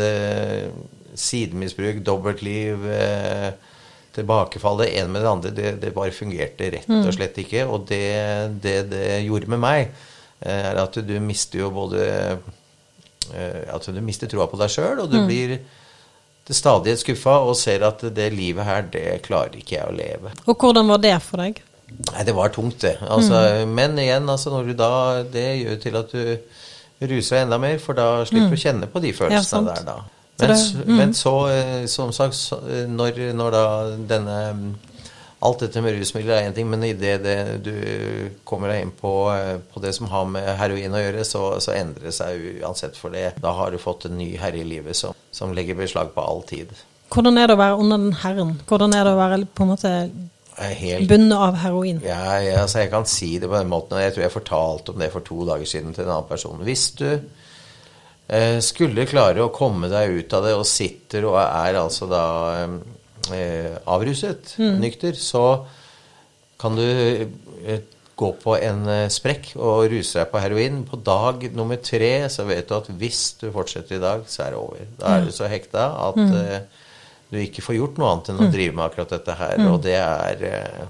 sidemisbruk, 1.19 2.01
dobbeltliv, 2.07 2.83
tilbakefall 4.17 4.81
Det 4.81 4.89
ene 4.99 5.13
med 5.15 5.23
det 5.23 5.31
andre. 5.31 5.53
Det, 5.55 5.69
det, 5.83 5.93
bare 5.95 6.15
fungerte 6.15 6.73
rett 6.75 6.89
og 6.91 7.07
mm. 7.07 7.13
slett 7.15 7.39
ikke. 7.39 7.63
Og 7.71 7.85
det 7.87 8.03
det, 8.65 8.75
det 8.91 9.05
gjorde 9.29 9.53
med 9.55 9.63
meg, 9.63 9.93
er 10.43 10.81
at 10.83 10.99
du 11.07 11.15
mister 11.23 11.63
jo 11.63 11.71
både 11.75 12.03
At 13.71 13.87
du 13.95 14.03
mister 14.03 14.31
troa 14.31 14.49
på 14.51 14.59
deg 14.59 14.75
sjøl, 14.75 15.05
og 15.05 15.13
du 15.13 15.21
mm. 15.21 15.31
blir 15.31 15.55
til 16.49 16.57
stadighet 16.57 17.03
skuffa 17.03 17.39
og 17.45 17.57
ser 17.61 17.85
at 17.85 18.03
det 18.17 18.31
livet 18.33 18.65
her, 18.65 18.87
det 18.93 19.07
klarer 19.27 19.59
ikke 19.61 19.77
jeg 19.77 19.85
å 19.85 19.95
leve. 19.95 20.33
Og 20.49 20.57
hvordan 20.57 20.89
var 20.95 21.03
det 21.05 21.17
for 21.25 21.45
deg? 21.45 21.61
Nei, 21.89 22.25
det 22.25 22.35
var 22.37 22.53
tungt, 22.53 22.81
det. 22.85 22.97
Altså, 23.05 23.37
mm. 23.65 23.75
Men 23.77 23.99
igjen, 24.01 24.29
altså, 24.29 24.53
når 24.53 24.69
du 24.69 24.75
da 24.77 24.91
Det 25.25 25.47
gjør 25.57 25.79
til 25.81 25.97
at 26.01 26.13
du 26.13 27.07
ruser 27.09 27.43
enda 27.43 27.59
mer, 27.61 27.79
for 27.81 27.97
da 27.97 28.25
slipper 28.29 28.49
du 28.49 28.55
mm. 28.55 28.59
å 28.59 28.63
kjenne 28.65 28.89
på 28.93 29.03
de 29.05 29.13
følelsene 29.17 29.73
ja, 29.73 29.77
der, 29.77 29.85
da. 29.87 29.99
Men, 30.39 30.55
så, 30.57 30.83
mm. 30.85 30.97
men 30.97 31.15
så, 31.19 31.35
eh, 31.51 31.87
som 31.91 32.13
sagt, 32.15 32.37
så, 32.39 32.59
når, 32.89 33.23
når 33.37 33.55
da 33.57 33.65
denne 34.11 34.39
Alt 35.39 35.61
dette 35.63 35.83
med 35.85 35.95
rusmidler 35.95 36.35
er 36.35 36.49
én 36.49 36.55
ting, 36.55 36.67
men 36.67 36.83
idet 36.83 37.21
du 37.63 37.75
kommer 38.49 38.73
deg 38.73 38.83
inn 38.83 38.95
på, 38.99 39.13
eh, 39.31 39.61
på, 39.71 39.83
det 39.85 39.93
som 39.95 40.09
har 40.11 40.25
med 40.27 40.49
heroin 40.59 40.97
å 40.99 41.03
gjøre, 41.03 41.27
så, 41.27 41.43
så, 41.63 41.77
endrer 41.79 42.09
det 42.09 42.15
seg 42.17 42.59
uansett 42.59 42.99
for 42.99 43.15
det. 43.15 43.37
Da 43.43 43.53
har 43.55 43.71
du 43.71 43.79
fått 43.79 44.09
en 44.09 44.19
ny 44.19 44.33
herre 44.41 44.59
i 44.59 44.67
livet 44.67 44.99
som, 44.99 45.15
som 45.31 45.55
legger 45.55 45.79
beslag 45.79 46.11
på 46.17 46.25
all 46.25 46.43
tid. 46.49 46.75
Hvordan 47.15 47.39
er 47.39 47.49
det 47.49 47.55
å 47.55 47.63
være 47.63 47.79
under 47.79 48.03
den 48.03 48.19
herren? 48.25 48.57
Hvordan 48.67 48.99
er 48.99 49.07
det 49.07 49.15
å 49.15 49.21
være 49.21 49.41
på 49.47 49.65
en 49.65 49.73
måte 49.77 49.95
bundet 51.09 51.39
av 51.39 51.63
heroin? 51.63 52.03
Ja, 52.03 52.41
ja, 52.43 52.59
altså 52.65 52.83
jeg 52.83 52.91
kan 52.93 53.07
si 53.07 53.37
det 53.39 53.49
på 53.49 53.57
den 53.57 53.71
måten, 53.71 53.95
og 53.95 54.03
jeg 54.03 54.17
tror 54.17 54.27
jeg 54.27 54.35
fortalte 54.35 54.93
om 54.93 54.99
det 55.01 55.13
for 55.15 55.27
to 55.27 55.47
dager 55.47 55.71
siden 55.71 55.95
til 55.95 56.05
en 56.09 56.17
annen 56.17 56.29
person. 56.29 56.67
Hvis 56.67 56.91
du 56.99 57.09
eh, 57.15 58.59
skulle 58.65 59.07
klare 59.07 59.47
å 59.47 59.55
komme 59.55 59.91
deg 59.93 60.19
ut 60.19 60.35
av 60.35 60.51
det 60.51 60.59
og 60.59 60.67
sitter 60.67 61.31
og 61.31 61.39
er 61.45 61.79
altså 61.79 62.11
da 62.11 62.25
eh, 62.59 62.79
avruset, 63.89 64.55
mm. 64.59 64.81
nykter, 64.83 65.19
så 65.19 65.45
kan 66.59 66.77
du 66.79 66.85
eh, 66.87 67.81
gå 68.19 68.33
på 68.43 68.57
en 68.59 68.83
eh, 68.91 69.07
sprekk 69.13 69.53
og 69.57 69.87
ruse 69.93 70.19
deg 70.19 70.31
på 70.33 70.43
heroin. 70.43 70.83
På 70.89 70.99
dag 70.99 71.47
nummer 71.55 71.79
tre 71.83 72.13
så 72.33 72.47
vet 72.49 72.69
du 72.69 72.75
at 72.79 72.91
hvis 72.99 73.23
du 73.41 73.49
fortsetter 73.55 73.99
i 73.99 74.03
dag, 74.03 74.27
så 74.27 74.47
er 74.47 74.55
det 74.55 74.61
over. 74.61 74.93
Da 74.99 75.15
er 75.15 75.27
du 75.29 75.35
så 75.35 75.51
hekta 75.51 75.89
at 76.09 76.19
mm. 76.19 76.37
eh, 76.43 76.87
du 77.31 77.39
ikke 77.43 77.63
får 77.65 77.79
gjort 77.79 78.01
noe 78.01 78.13
annet 78.13 78.33
enn 78.33 78.41
å 78.41 78.49
mm. 78.49 78.55
drive 78.57 78.75
med 78.75 78.87
akkurat 78.89 79.15
dette 79.15 79.39
her. 79.39 79.65
Og 79.71 79.79
det 79.85 79.99
er 80.01 80.45
eh, 80.49 80.85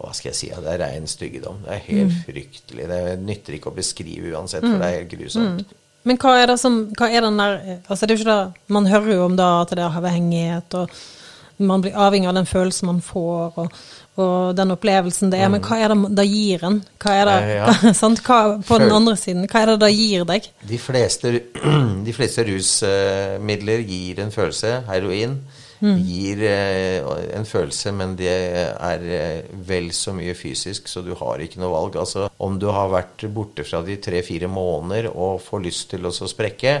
hva 0.00 0.10
skal 0.16 0.32
jeg 0.32 0.38
si, 0.40 0.50
det 0.50 0.72
er 0.74 0.82
rein 0.82 1.06
styggedom. 1.08 1.62
Det 1.64 1.76
er 1.76 1.86
helt 1.86 2.18
fryktelig. 2.26 2.90
Det 2.90 3.00
nytter 3.22 3.56
ikke 3.56 3.70
å 3.70 3.76
beskrive 3.76 4.34
uansett, 4.34 4.66
for 4.66 4.82
det 4.82 4.88
er 4.88 4.98
helt 4.98 5.12
grusomt. 5.14 5.74
Men 6.04 6.20
hva 6.20 6.36
er 6.42 6.52
det 6.52 6.58
som 6.60 6.82
hva 6.98 7.08
er 7.08 7.24
den 7.24 7.40
der 7.40 7.58
altså 7.88 8.04
det 8.04 8.12
er 8.12 8.18
jo 8.18 8.22
ikke 8.22 8.32
det, 8.32 8.62
Man 8.76 8.88
hører 8.90 9.12
jo 9.14 9.26
om 9.26 9.36
da 9.38 9.50
at 9.62 9.72
det 9.72 9.84
er 9.84 9.98
avhengighet, 10.00 10.76
og 10.76 11.64
man 11.64 11.84
blir 11.84 11.94
avhengig 11.96 12.28
av 12.28 12.34
den 12.36 12.48
følelsen 12.50 12.88
man 12.90 13.00
får, 13.04 13.58
og, 13.62 13.76
og 14.20 14.56
den 14.58 14.74
opplevelsen 14.74 15.30
det 15.30 15.38
er. 15.38 15.50
Men 15.52 15.62
hva 15.64 15.78
er 15.78 15.92
det 15.94 16.10
da 16.18 16.24
gir 16.26 16.64
en? 16.66 16.80
Hva 17.02 17.14
er 17.20 17.28
det, 17.30 17.36
ja. 17.54 17.92
hva, 18.26 18.38
på 18.66 18.78
den 18.82 18.94
andre 18.94 19.16
siden, 19.20 19.46
hva 19.50 19.62
er 19.62 19.72
det 19.72 19.76
da 19.84 19.90
gir 19.92 20.26
deg? 20.28 20.48
De 20.66 20.80
fleste, 20.82 21.32
de 22.08 22.16
fleste 22.16 22.46
rusmidler 22.48 23.84
gir 23.86 24.24
en 24.24 24.34
følelse. 24.34 24.80
Heroin 24.90 25.38
mm. 25.84 26.00
gir 26.08 26.42
eh, 26.48 27.12
en 27.36 27.46
følelse, 27.48 27.92
men 27.96 28.16
det 28.18 28.32
er 28.32 29.06
eh, 29.18 29.52
vel 29.68 29.90
så 29.94 30.14
mye 30.16 30.34
fysisk, 30.38 30.88
så 30.90 31.04
du 31.04 31.12
har 31.20 31.44
ikke 31.44 31.60
noe 31.62 31.72
valg. 31.74 32.00
Altså, 32.00 32.28
om 32.44 32.58
du 32.60 32.70
har 32.72 32.92
vært 32.92 33.26
borte 33.34 33.66
fra 33.68 33.84
de 33.86 33.98
tre-fire 34.02 34.50
måneder 34.50 35.12
og 35.12 35.42
får 35.44 35.64
lyst 35.68 35.90
til 35.92 36.08
å 36.08 36.14
sprekke, 36.14 36.78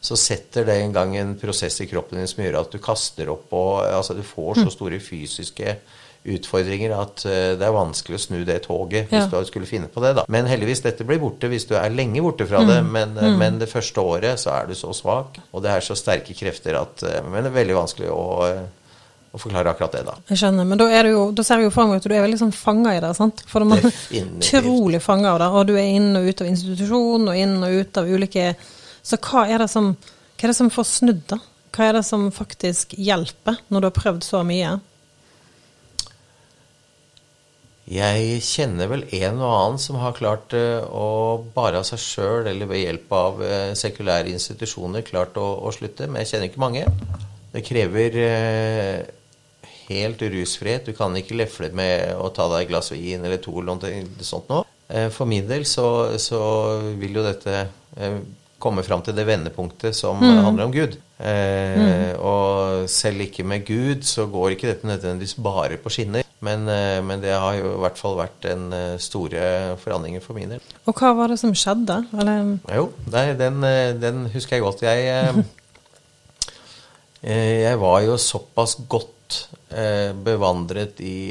så 0.00 0.16
setter 0.16 0.64
det 0.64 0.78
en 0.80 0.94
gang 0.96 1.16
en 1.20 1.34
prosess 1.38 1.82
i 1.84 1.88
kroppen 1.88 2.18
din 2.18 2.28
som 2.28 2.40
gjør 2.42 2.62
at 2.62 2.72
du 2.72 2.80
kaster 2.82 3.28
opp 3.32 3.50
og 3.52 3.82
altså, 3.84 4.16
du 4.16 4.24
får 4.24 4.62
så 4.62 4.68
mm. 4.70 4.74
store 4.76 5.00
fysiske 5.04 5.74
utfordringer 6.24 6.92
at 6.92 7.22
uh, 7.24 7.32
det 7.56 7.64
er 7.64 7.72
vanskelig 7.72 8.18
å 8.18 8.22
snu 8.22 8.40
det 8.44 8.58
toget 8.66 9.08
hvis 9.08 9.24
ja. 9.24 9.28
du 9.32 9.48
skulle 9.48 9.68
finne 9.68 9.88
på 9.92 10.02
det. 10.04 10.12
da. 10.18 10.26
Men 10.28 10.48
heldigvis, 10.50 10.82
dette 10.84 11.06
blir 11.08 11.20
borte 11.22 11.48
hvis 11.48 11.64
du 11.70 11.76
er 11.80 11.92
lenge 11.94 12.20
borte 12.24 12.46
fra 12.48 12.60
mm. 12.60 12.68
det. 12.68 12.80
Men, 12.84 13.14
uh, 13.16 13.28
mm. 13.30 13.38
men, 13.40 13.60
det 13.62 13.70
første 13.70 14.04
året 14.04 14.42
så 14.42 14.52
er 14.58 14.68
du 14.68 14.76
så 14.76 14.92
svak, 14.96 15.40
og 15.50 15.64
det 15.64 15.72
er 15.72 15.86
så 15.86 15.96
sterke 15.98 16.36
krefter 16.36 16.76
at 16.80 17.06
uh, 17.06 17.22
Men 17.24 17.46
det 17.46 17.52
er 17.52 17.56
veldig 17.56 17.78
vanskelig 17.78 18.12
å, 18.12 18.24
å 19.32 19.40
forklare 19.40 19.72
akkurat 19.72 19.96
det, 19.96 20.04
da. 20.10 20.18
Jeg 20.28 20.42
skjønner, 20.42 20.68
men 20.68 20.82
da, 20.82 20.90
er 20.92 21.08
du 21.08 21.14
jo, 21.14 21.24
da 21.36 21.46
ser 21.46 21.62
vi 21.62 21.68
jo 21.70 21.72
for 21.74 21.88
meg 21.88 22.02
at 22.02 22.10
du 22.10 22.16
er 22.16 22.26
veldig 22.26 22.42
sånn 22.42 22.54
fanga 22.56 22.94
i 22.98 23.00
det, 23.00 23.14
sant? 23.16 23.40
For 23.48 23.64
man 23.64 23.80
er 23.80 23.96
utrolig 24.20 25.00
fanga 25.04 25.32
av 25.32 25.40
det, 25.40 25.48
og 25.56 25.72
du 25.72 25.76
er 25.78 25.88
inn 25.88 26.12
og 26.20 26.28
ut 26.28 26.44
av 26.44 26.52
institusjon 26.52 27.32
og 27.32 27.44
inn 27.46 27.56
og 27.64 27.80
ut 27.80 28.02
av 28.02 28.12
ulike 28.12 28.52
Så 29.00 29.16
hva 29.24 29.46
er 29.48 29.64
det 29.64 29.70
som, 29.72 29.94
hva 30.36 30.44
er 30.44 30.52
det 30.52 30.58
som 30.60 30.72
får 30.74 30.90
snudd, 30.92 31.24
da? 31.32 31.40
Hva 31.70 31.86
er 31.86 32.00
det 32.00 32.04
som 32.04 32.28
faktisk 32.34 32.92
hjelper, 32.98 33.60
når 33.70 33.80
du 33.80 33.86
har 33.86 33.96
prøvd 33.96 34.24
så 34.26 34.44
mye? 34.44 34.76
Jeg 37.90 38.42
kjenner 38.46 38.86
vel 38.90 39.02
en 39.18 39.40
og 39.42 39.50
annen 39.50 39.80
som 39.82 39.98
har 39.98 40.14
klart 40.14 40.54
uh, 40.54 40.84
å 40.94 41.06
bare 41.54 41.80
av 41.80 41.86
seg 41.88 41.98
sjøl 41.98 42.46
eller 42.46 42.70
ved 42.70 42.84
hjelp 42.84 43.14
av 43.18 43.40
uh, 43.42 43.72
sekulære 43.78 44.30
institusjoner 44.30 45.02
klart 45.06 45.38
å, 45.40 45.46
å, 45.58 45.72
slutte, 45.74 46.06
men 46.06 46.22
jeg 46.22 46.32
kjenner 46.32 46.50
ikke 46.52 46.62
mange. 46.62 46.84
Det 47.50 47.64
krever 47.66 48.18
uh, 48.22 49.00
helt 49.88 50.22
rusfrihet. 50.22 50.86
Du 50.86 50.94
kan 50.94 51.18
ikke 51.18 51.38
lefle 51.40 51.72
med 51.74 52.14
å 52.14 52.30
ta 52.34 52.46
deg 52.52 52.68
et 52.68 52.70
glass 52.70 52.92
vin 52.94 53.26
eller 53.26 53.42
to 53.42 53.56
eller 53.58 53.74
noe 53.74 54.26
sånt 54.26 54.52
noe. 54.52 54.66
For 55.14 55.26
min 55.30 55.46
del 55.46 55.62
så, 55.70 55.86
så 56.18 56.40
vil 56.98 57.14
jo 57.14 57.22
dette 57.22 57.60
komme 58.60 58.84
fram 58.86 59.02
til 59.04 59.16
det 59.16 59.26
vendepunktet 59.28 59.96
som 59.96 60.20
mm. 60.20 60.40
handler 60.44 60.68
om 60.68 60.74
Gud. 60.74 60.96
Eh, 61.18 61.80
mm. 61.80 62.18
Og 62.20 62.88
selv 62.92 63.24
ikke 63.24 63.46
med 63.46 63.64
Gud 63.68 64.04
så 64.08 64.26
går 64.30 64.54
ikke 64.54 64.70
dette 64.70 64.88
nødvendigvis 64.88 65.38
bare 65.40 65.80
på 65.80 65.92
skinner. 65.92 66.26
Men, 66.40 66.68
eh, 66.68 67.02
men, 67.04 67.20
det 67.20 67.34
har 67.36 67.58
jo 67.58 67.74
i 67.74 67.80
hvert 67.82 67.98
fall 68.00 68.16
vært 68.16 68.46
en 68.48 68.70
eh, 68.72 69.00
store 69.02 69.76
forandringer 69.82 70.22
for 70.24 70.38
min 70.38 70.54
del. 70.54 70.62
Og 70.88 70.96
hva 70.96 71.12
var 71.18 71.32
det 71.32 71.36
som 71.42 71.52
skjedde? 71.52 71.98
Eller? 72.16 72.54
Jo, 72.72 72.86
nei, 73.12 73.26
den, 73.36 73.60
eh, 73.68 73.92
den, 74.00 74.24
husker 74.32 74.56
jeg 74.56 74.64
godt. 74.64 74.84
Jeg, 74.88 75.44
jeg 77.20 77.80
var 77.82 78.00
jo 78.06 78.16
såpass 78.16 78.78
godt 78.88 79.16
bevandret 80.24 80.98
i 81.06 81.30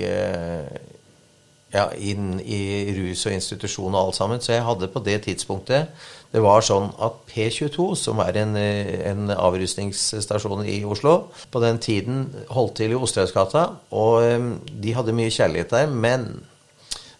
ja, 1.73 1.89
inn 1.99 2.37
i 2.39 2.61
rus 2.95 3.25
og 3.27 3.33
institusjon 3.35 3.91
og 3.91 4.05
alt 4.05 4.15
sammen, 4.15 4.39
så 4.39 4.53
jeg 4.53 4.63
hadde 4.63 4.87
på 4.93 5.01
det 5.03 5.17
tidspunktet 5.25 5.91
det 6.29 6.41
var 6.45 6.61
sånn 6.61 6.91
at 7.01 7.23
P22, 7.31 7.87
som 7.97 8.19
er 8.21 8.37
en, 8.43 8.53
en 8.53 9.31
avrustningsstasjon 9.33 10.61
i 10.69 10.83
Oslo, 10.85 11.31
på 11.49 11.61
den 11.63 11.81
tiden 11.81 12.27
holdt 12.53 12.75
til 12.77 12.93
i 12.93 12.99
Osterhausgata, 12.99 13.65
og 13.97 14.61
de 14.69 14.93
hadde 14.93 15.15
mye 15.17 15.33
kjærlighet 15.33 15.73
der, 15.73 15.89
men 15.89 16.29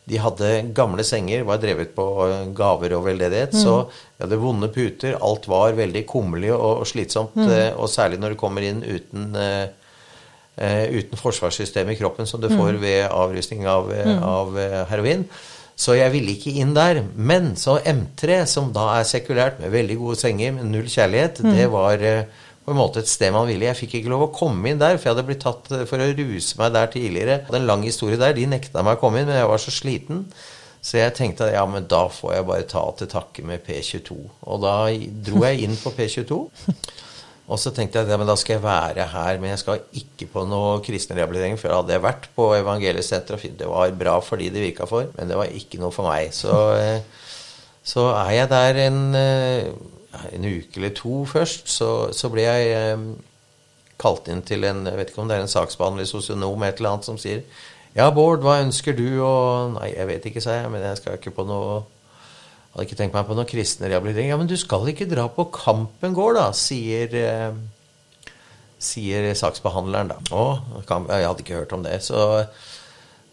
de 0.10 0.22
hadde 0.22 0.52
gamle 0.78 1.06
senger, 1.06 1.44
var 1.46 1.62
drevet 1.62 1.92
på 1.98 2.06
gaver 2.58 2.96
og 2.98 3.04
veldedighet, 3.10 3.58
mm. 3.58 3.62
så 3.62 3.76
de 3.90 4.26
hadde 4.26 4.42
vonde 4.42 4.70
puter. 4.74 5.18
Alt 5.26 5.50
var 5.50 5.78
veldig 5.78 6.06
kummerlig 6.10 6.54
og, 6.56 6.86
slitsomt, 6.90 7.38
mm. 7.38 7.50
Eh, 7.50 7.70
og 7.78 7.90
særlig 7.90 8.22
når 8.22 8.34
du 8.34 8.40
kommer 8.42 8.66
inn 8.66 8.82
uten, 8.86 9.38
uten 10.60 11.22
forsvarssystem 11.22 11.94
i 11.94 11.98
kroppen, 11.98 12.30
som 12.30 12.42
du 12.42 12.50
får 12.50 12.76
mm. 12.78 12.82
ved 12.82 13.06
avrustning 13.10 13.70
av, 13.70 13.90
mm. 13.90 14.28
av 14.34 14.60
heroin 14.94 15.26
Så 15.80 15.96
jeg 15.96 16.12
ville 16.12 16.34
ikke 16.36 16.52
inn 16.60 16.74
der. 16.76 17.02
Men 17.16 17.54
så 17.60 17.78
M3, 17.88 18.44
som 18.52 18.74
da 18.76 18.90
er 18.98 19.08
sekulært, 19.08 19.62
med 19.64 19.72
veldig 19.72 19.96
gode 20.02 20.20
senger, 20.20 20.58
med 20.58 20.68
null 20.74 20.90
kjærlighet, 20.92 21.40
det 21.56 21.70
var 21.72 22.04
eh, 22.04 22.26
på 22.66 22.74
en 22.76 22.82
måte 22.82 23.00
et 23.02 23.10
sted 23.10 23.32
man 23.34 23.48
ville. 23.48 23.66
Jeg 23.70 23.80
fikk 23.80 23.96
ikke 24.02 24.12
lov 24.12 24.28
å 24.28 24.34
komme 24.36 24.70
inn 24.70 24.82
der, 24.82 25.00
for 25.00 25.08
jeg 25.08 25.16
hadde 25.16 25.28
blitt 25.30 25.44
tatt 25.46 25.72
eh, 25.72 25.86
for 25.90 26.04
å 26.04 26.12
ruse 26.20 26.60
meg 26.60 26.76
der 26.76 26.92
tidligere. 26.94 27.42
Og 27.48 27.56
er 27.56 27.62
en 27.62 27.70
lang 27.72 27.86
historie 27.88 28.20
der. 28.20 28.36
De 28.36 28.48
nekta 28.52 28.84
meg 28.84 29.00
å 29.00 29.02
komme 29.02 29.22
inn, 29.22 29.32
men 29.32 29.40
jeg 29.40 29.50
var 29.50 29.64
så 29.64 29.74
sliten. 29.74 30.26
Så 30.84 31.00
jeg 31.00 31.16
tenkte 31.16 31.48
at 31.48 31.56
ja, 31.56 31.64
men 31.68 31.88
da 31.92 32.06
får 32.12 32.36
jeg 32.36 32.48
bare 32.52 32.68
ta 32.72 32.84
til 33.00 33.10
takke 33.12 33.48
med 33.48 33.64
P22. 33.66 34.20
Og 34.52 34.62
da 34.64 34.76
dro 35.28 35.44
jeg 35.48 35.64
inn 35.66 35.80
på 35.80 35.96
P22. 35.96 36.44
Og 37.50 37.58
så 37.58 37.72
tenkte 37.74 37.98
jeg 37.98 38.12
ja, 38.12 38.18
da 38.30 38.36
skal 38.38 38.60
jeg 38.60 38.64
være 38.64 39.06
her, 39.10 39.40
men 39.42 39.50
jeg 39.50 39.62
skal 39.64 39.80
ikke 39.98 40.28
på 40.30 40.44
noe 40.46 40.84
kristenrehabilitering. 40.86 41.56
rehabilitering. 41.58 41.58
For 41.58 41.74
hadde 41.74 41.96
jeg 41.96 42.04
vært 42.04 42.28
på 42.36 42.46
Evangeliesenteret, 42.60 43.58
det 43.58 43.70
var 43.70 43.96
bra 43.98 44.20
for 44.22 44.38
de 44.38 44.52
det 44.54 44.62
virka 44.62 44.86
for, 44.86 45.10
men 45.18 45.32
det 45.32 45.38
var 45.40 45.50
ikke 45.50 45.80
noe 45.82 45.92
for 45.92 46.06
meg. 46.12 46.30
Så, 46.34 46.54
eh, 46.78 47.02
så 47.84 48.12
er 48.14 48.32
jeg 48.36 48.50
der 48.50 48.82
en, 48.86 49.16
eh, 49.16 49.72
en 50.34 50.46
uke 50.46 50.78
eller 50.78 50.94
to 50.94 51.26
først, 51.26 51.70
så, 51.70 52.14
så 52.14 52.30
ble 52.30 52.46
jeg 52.46 52.70
eh, 52.70 53.08
kalt 53.98 54.30
inn 54.30 54.42
til 54.46 54.64
en 54.64 54.86
Jeg 54.86 54.98
vet 54.98 55.10
ikke 55.10 55.22
om 55.22 55.28
det 55.28 55.38
er 55.38 55.42
en 55.42 55.56
saksbehandler, 55.58 56.06
sosionom, 56.06 56.64
et 56.64 56.78
eller 56.78 56.90
annet, 56.90 57.06
som 57.06 57.18
sier 57.18 57.42
ja, 57.96 58.12
Bård, 58.14 58.44
hva 58.46 58.62
ønsker 58.62 58.94
du? 58.94 59.24
Og 59.26 59.74
Nei, 59.80 59.90
jeg 59.96 60.08
vet 60.08 60.26
ikke, 60.30 60.42
sa 60.42 60.60
jeg, 60.62 60.70
men 60.70 60.86
jeg 60.86 61.00
skal 61.02 61.18
ikke 61.18 61.34
på 61.34 61.48
noe 61.50 61.82
Hadde 62.80 62.88
ikke 62.88 63.02
tenkt 63.02 63.16
meg 63.18 63.28
på 63.28 63.36
noen 63.36 63.48
kristen 63.50 63.90
rehabilitering. 63.92 64.30
Ja, 64.32 64.40
men 64.40 64.48
du 64.48 64.56
skal 64.56 64.88
ikke 64.88 65.10
dra 65.12 65.26
på 65.28 65.50
Kampen 65.52 66.14
gård, 66.16 66.38
da, 66.40 66.46
sier 66.56 67.12
eh, 67.20 67.50
sier 68.80 69.28
saksbehandleren, 69.36 70.14
da. 70.14 70.20
Å, 70.32 70.44
jeg 70.88 71.28
hadde 71.28 71.44
ikke 71.44 71.58
hørt 71.60 71.76
om 71.76 71.84
det. 71.84 71.98
Så 72.06 72.22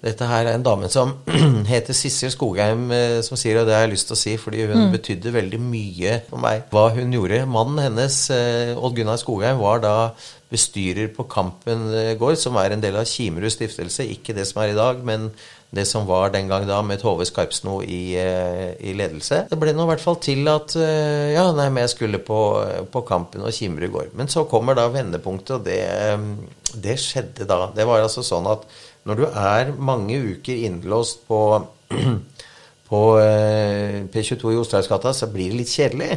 dette 0.02 0.26
her 0.28 0.44
er 0.44 0.58
en 0.58 0.64
dame 0.66 0.90
som 0.92 1.14
heter 1.70 1.94
Sissel 1.96 2.32
Skogheim, 2.34 2.88
eh, 2.90 3.20
som 3.26 3.38
sier, 3.38 3.60
og 3.60 3.68
det 3.68 3.76
har 3.76 3.86
jeg 3.86 3.94
lyst 3.94 4.10
til 4.10 4.16
å 4.16 4.20
si, 4.20 4.34
fordi 4.42 4.66
hun 4.66 4.88
mm. 4.88 4.96
betydde 4.96 5.34
veldig 5.38 5.60
mye 5.62 6.18
for 6.26 6.42
meg, 6.42 6.66
hva 6.74 6.88
hun 6.98 7.14
gjorde. 7.14 7.44
Mannen 7.50 7.84
hennes, 7.86 8.18
eh, 8.34 8.74
Odd 8.74 8.98
Gunnar 8.98 9.22
Skogheim, 9.22 9.62
var 9.62 9.86
da 9.86 9.94
bestyrer 10.52 11.08
på 11.14 11.28
Kampen 11.30 11.88
eh, 11.94 12.14
gård, 12.18 12.40
som 12.42 12.58
er 12.58 12.74
en 12.74 12.82
del 12.82 12.98
av 12.98 13.06
Kimerud 13.08 13.54
stiftelse. 13.54 14.10
Ikke 14.18 14.34
det 14.34 14.48
som 14.50 14.64
er 14.64 14.74
i 14.74 14.78
dag, 14.78 15.06
men 15.06 15.30
det 15.76 15.84
som 15.88 16.06
var 16.08 16.32
den 16.34 16.48
gang 16.50 16.66
da, 16.68 16.80
med 16.82 17.00
Tove 17.02 17.26
Skarpsno 17.28 17.78
i, 17.84 18.16
eh, 18.18 18.72
i 18.80 18.94
ledelse. 18.96 19.44
Det 19.50 19.58
ble 19.60 19.74
nå 19.76 19.86
i 19.86 19.90
hvert 19.92 20.02
fall 20.02 20.18
til 20.24 20.48
at 20.50 20.74
eh, 20.80 21.34
ja, 21.34 21.46
nei, 21.56 21.68
men 21.70 21.84
jeg 21.84 21.94
skulle 21.94 22.22
på, 22.24 22.40
på 22.92 23.04
Kampen 23.08 23.44
og 23.46 23.54
Kimerud 23.54 23.92
gård. 23.94 24.12
Men 24.18 24.32
så 24.32 24.46
kommer 24.50 24.78
da 24.78 24.88
vendepunktet, 24.92 25.58
og 25.58 25.66
det, 25.68 26.76
det 26.82 26.98
skjedde 27.02 27.48
da. 27.48 27.70
Det 27.76 27.86
var 27.88 28.04
altså 28.04 28.24
sånn 28.26 28.48
at 28.50 28.66
når 29.06 29.20
du 29.20 29.26
er 29.30 29.74
mange 29.78 30.18
uker 30.34 30.66
innlåst 30.66 31.26
på 31.28 31.42
på 32.86 33.00
P22 34.14 34.52
i 34.54 34.58
Osterhagsgata, 34.60 35.10
så 35.14 35.26
blir 35.30 35.50
det 35.50 35.58
litt 35.58 35.72
kjedelig. 35.74 36.16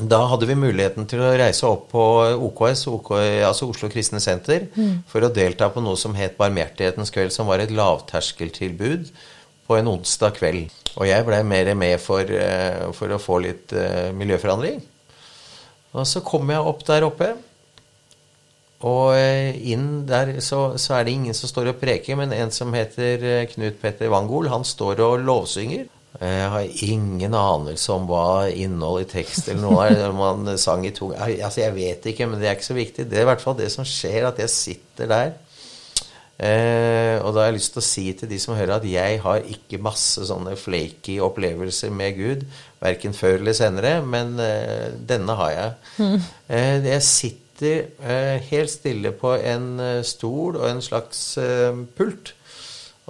Da 0.00 0.20
hadde 0.30 0.46
vi 0.48 0.56
muligheten 0.56 1.06
til 1.10 1.20
å 1.22 1.32
reise 1.36 1.66
opp 1.68 1.88
på 1.92 2.04
OKS, 2.46 2.86
OK, 2.92 3.10
altså 3.46 3.68
Oslo 3.68 3.90
Kristne 3.92 4.20
Senter, 4.22 4.68
mm. 4.72 5.02
for 5.10 5.26
å 5.26 5.32
delta 5.34 5.68
på 5.72 5.82
noe 5.84 5.98
som 6.00 6.14
het 6.16 6.38
Barmhjertighetens 6.38 7.12
kveld, 7.12 7.34
som 7.34 7.50
var 7.50 7.62
et 7.62 7.74
lavterskeltilbud 7.74 9.10
på 9.68 9.76
en 9.76 9.90
onsdag 9.92 10.38
kveld. 10.38 10.72
Og 10.96 11.06
jeg 11.06 11.26
blei 11.26 11.42
mer 11.46 11.72
med 11.78 12.00
for, 12.02 12.24
eh, 12.24 12.88
for, 12.96 13.12
å 13.12 13.20
få 13.22 13.38
litt 13.44 13.74
uh, 13.76 14.10
miljøforandring. 14.16 14.80
Og 15.94 16.06
så 16.06 16.22
kom 16.26 16.50
jeg 16.50 16.72
opp 16.72 16.82
der 16.88 17.06
oppe. 17.06 17.30
Og 18.86 19.12
eh, 19.18 19.54
inn 19.70 20.06
der 20.08 20.38
så, 20.40 20.78
så, 20.80 20.96
er 20.96 21.06
det 21.06 21.14
ingen 21.18 21.36
som 21.36 21.50
står 21.50 21.74
og 21.74 21.80
preker, 21.82 22.16
men 22.18 22.32
en 22.32 22.50
som 22.54 22.72
heter 22.74 23.44
Knut 23.52 23.78
Petter 23.82 24.10
Wangol, 24.10 24.48
han 24.50 24.64
står 24.66 25.02
og 25.04 25.24
lovsynger. 25.26 25.90
Jeg 26.18 26.48
har 26.50 26.80
ingen 26.82 27.34
anelse 27.38 27.92
om 27.94 28.08
hva 28.10 28.48
innholdet 28.50 29.06
i 29.06 29.12
tekst 29.20 29.46
eller 29.48 29.62
noe 29.62 29.84
er. 29.86 30.00
Man 30.16 30.50
sang 30.58 30.82
i 30.84 30.90
to 30.94 31.12
Altså, 31.14 31.62
jeg 31.62 31.76
vet 31.76 32.08
ikke, 32.10 32.26
men 32.26 32.40
det 32.40 32.50
er 32.50 32.58
ikke 32.58 32.66
så 32.72 32.76
viktig. 32.76 33.06
Det 33.06 33.20
er 33.20 33.24
i 33.24 33.30
hvert 33.30 33.44
fall 33.44 33.56
det 33.60 33.70
som 33.72 33.86
skjer, 33.86 34.26
at 34.28 34.42
jeg 34.42 34.52
sitter 34.52 35.10
der. 35.10 35.30
Eh, 36.40 37.20
og 37.20 37.34
da 37.34 37.42
har 37.42 37.50
jeg 37.50 37.58
lyst 37.58 37.74
til 37.74 37.82
å 37.82 37.84
si 37.84 38.04
til 38.16 38.30
de 38.30 38.38
som 38.40 38.56
hører, 38.56 38.78
at 38.78 38.86
jeg 38.88 39.20
har 39.20 39.44
ikke 39.54 39.82
masse 39.84 40.24
sånne 40.24 40.54
flaky 40.56 41.18
opplevelser 41.22 41.92
med 41.92 42.16
Gud. 42.16 42.46
Verken 42.80 43.14
før 43.16 43.36
eller 43.42 43.56
senere, 43.56 43.98
men 44.00 44.38
eh, 44.40 44.88
denne 45.08 45.36
har 45.36 45.52
jeg. 45.52 45.74
Mm. 46.00 46.28
Eh, 46.48 46.88
jeg 46.88 47.06
sitter 47.06 47.76
eh, 48.00 48.50
helt 48.50 48.72
stille 48.72 49.12
på 49.12 49.34
en 49.36 49.72
eh, 49.84 50.02
stol 50.06 50.56
og 50.56 50.68
en 50.70 50.80
slags 50.84 51.24
eh, 51.40 51.76
pult. 51.96 52.34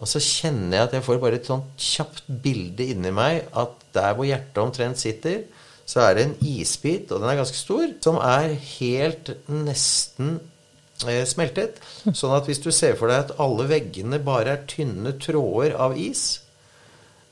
Og 0.01 0.09
så 0.09 0.21
kjenner 0.25 0.79
jeg 0.79 0.87
at 0.87 0.95
jeg 0.97 1.05
får 1.05 1.19
bare 1.21 1.37
et 1.41 1.49
sånt 1.49 1.81
kjapt 1.81 2.29
bilde 2.43 2.87
inni 2.95 3.13
meg 3.13 3.43
at 3.57 3.75
der 3.95 4.15
hvor 4.17 4.29
hjertet 4.29 4.63
omtrent 4.63 5.01
sitter, 5.01 5.43
så 5.85 6.05
er 6.07 6.17
det 6.17 6.25
en 6.25 6.37
isbit, 6.47 7.11
og 7.11 7.21
den 7.21 7.29
er 7.29 7.41
ganske 7.41 7.59
stor, 7.59 7.87
som 8.05 8.21
er 8.23 8.55
helt 8.55 9.33
nesten 9.51 10.37
eh, 11.05 11.25
smeltet. 11.29 11.81
Sånn 12.07 12.37
at 12.37 12.47
hvis 12.49 12.63
du 12.63 12.71
ser 12.73 12.95
for 12.97 13.11
deg 13.11 13.27
at 13.27 13.35
alle 13.43 13.67
veggene 13.69 14.23
bare 14.25 14.55
er 14.55 14.69
tynne 14.71 15.17
tråder 15.21 15.75
av 15.77 15.99
is 15.99 16.45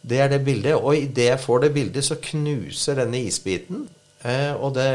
Det 0.08 0.18
er 0.22 0.28
det 0.30 0.44
bildet. 0.46 0.76
Og 0.78 0.96
idet 0.96 1.30
jeg 1.30 1.42
får 1.42 1.64
det 1.64 1.74
bildet, 1.74 2.04
så 2.04 2.18
knuser 2.22 2.98
denne 3.00 3.22
isbiten. 3.28 3.86
Eh, 4.26 4.52
og 4.58 4.74
det 4.76 4.90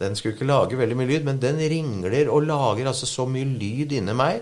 den 0.00 0.16
skulle 0.16 0.34
ikke 0.34 0.48
lage 0.48 0.78
veldig 0.78 0.96
mye 0.98 1.10
lyd, 1.10 1.26
men 1.26 1.40
den 1.40 1.60
ringler 1.70 2.30
og 2.32 2.46
lager 2.48 2.88
altså 2.90 3.06
så 3.06 3.26
mye 3.28 3.46
lyd 3.46 3.92
inni 3.98 4.14
meg 4.16 4.40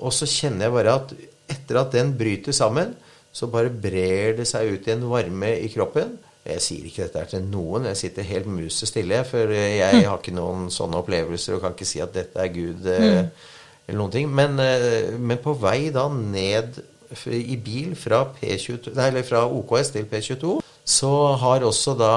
og 0.00 0.14
så 0.14 0.28
kjenner 0.28 0.66
jeg 0.66 0.74
bare 0.74 0.96
at 1.00 1.14
etter 1.50 1.80
at 1.80 1.94
den 1.94 2.12
bryter 2.18 2.54
sammen, 2.56 2.94
så 3.32 3.46
bare 3.50 3.70
brer 3.70 4.36
det 4.40 4.46
seg 4.50 4.74
ut 4.74 4.88
i 4.88 4.94
en 4.94 5.06
varme 5.10 5.54
i 5.60 5.70
kroppen. 5.70 6.16
Jeg 6.40 6.62
sier 6.64 6.86
ikke 6.88 7.06
dette 7.06 7.24
til 7.34 7.46
noen. 7.46 7.86
Jeg 7.90 7.98
sitter 8.00 8.26
helt 8.26 8.48
musestille, 8.50 9.20
for 9.28 9.52
jeg 9.54 10.04
har 10.06 10.16
ikke 10.16 10.34
noen 10.34 10.70
sånne 10.72 11.02
opplevelser 11.02 11.56
og 11.56 11.64
kan 11.64 11.76
ikke 11.76 11.88
si 11.88 12.00
at 12.02 12.14
dette 12.16 12.40
er 12.40 12.54
Gud 12.54 12.88
eh, 12.88 13.04
mm. 13.20 13.50
eller 13.86 14.00
noen 14.00 14.14
ting. 14.14 14.30
Men, 14.34 14.56
eh, 14.62 15.12
men, 15.18 15.38
på 15.42 15.54
vei 15.60 15.90
da 15.94 16.08
ned 16.10 16.80
i 17.26 17.58
bil 17.60 17.92
fra, 17.98 18.24
P22, 18.38 18.94
nei, 18.96 19.24
fra 19.26 19.44
OKS 19.50 19.92
til 19.96 20.08
P22, 20.10 20.56
så 20.86 21.12
har 21.42 21.66
også 21.66 21.94
da 21.98 22.14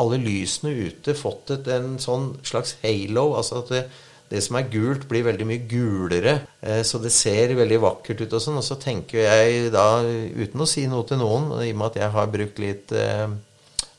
alle 0.00 0.18
lysene 0.18 0.72
ute 0.88 1.14
fått 1.14 1.52
en 1.70 1.98
sånn 2.02 2.32
slags 2.46 2.78
halo. 2.82 3.34
altså 3.38 3.60
at 3.62 3.70
det, 3.74 3.84
det 4.30 4.40
som 4.44 4.56
er 4.58 4.68
gult, 4.72 5.06
blir 5.10 5.26
veldig 5.26 5.46
mye 5.48 5.64
gulere. 5.70 6.34
Eh, 6.64 6.82
så 6.86 7.00
det 7.02 7.12
ser 7.14 7.54
veldig 7.58 7.80
vakkert 7.84 8.24
ut 8.24 8.36
og 8.36 8.42
sånn. 8.42 8.60
Og 8.60 8.66
så 8.66 8.78
tenker 8.80 9.24
jeg 9.26 9.72
da, 9.74 9.86
uten 10.04 10.64
å 10.64 10.68
si 10.68 10.86
noe 10.90 11.06
til 11.08 11.20
noen, 11.20 11.50
i 11.62 11.72
og 11.74 11.80
med 11.80 11.90
at 11.92 12.00
jeg 12.02 12.14
har 12.16 12.32
brukt 12.32 12.62
litt 12.62 12.94
eh, 12.96 13.26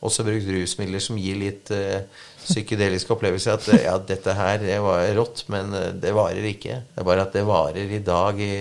Også 0.05 0.25
brukt 0.27 0.49
rusmidler 0.49 1.03
som 1.03 1.19
gir 1.19 1.41
litt 1.41 1.71
psykedelisk 1.71 2.33
psykedeliske 2.45 3.13
opplevelser, 3.15 3.55
at 3.55 3.81
ja, 3.81 3.93
dette 3.97 4.33
her 4.37 4.59
det 4.61 4.75
var 4.83 5.07
rått, 5.17 5.43
men 5.49 5.71
det 6.01 6.11
varer 6.13 6.45
ikke. 6.45 6.77
Det 6.93 7.01
er 7.01 7.07
bare 7.07 7.25
at 7.25 7.33
det 7.33 7.41
varer 7.47 7.93
i 7.97 8.01
dag 8.05 8.37
i, 8.37 8.51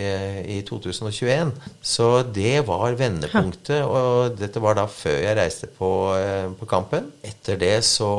i 0.57 0.59
2021. 0.65 1.53
Så 1.85 2.09
det 2.25 2.65
var 2.69 2.97
vendepunktet, 2.97 3.85
og 3.85 4.39
dette 4.41 4.63
var 4.65 4.79
da 4.79 4.87
før 4.89 5.19
jeg 5.21 5.37
reiste 5.37 5.69
på, 5.69 5.91
på 6.57 6.71
kampen. 6.71 7.11
Etter 7.25 7.61
det 7.61 7.77
så 7.85 8.11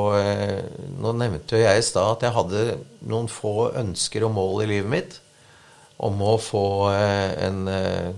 Nå 1.01 1.11
nevnte 1.17 1.59
jeg 1.59 1.81
i 1.81 1.85
stad 1.85 2.15
at 2.15 2.27
jeg 2.27 2.35
hadde 2.35 2.63
noen 3.09 3.29
få 3.31 3.71
ønsker 3.77 4.25
og 4.27 4.35
mål 4.35 4.65
i 4.65 4.71
livet 4.75 4.91
mitt. 4.91 5.19
Om 6.05 6.21
å 6.27 6.35
få 6.41 6.65
eh, 6.91 7.33
en, 7.45 7.61
eh, 7.71 8.09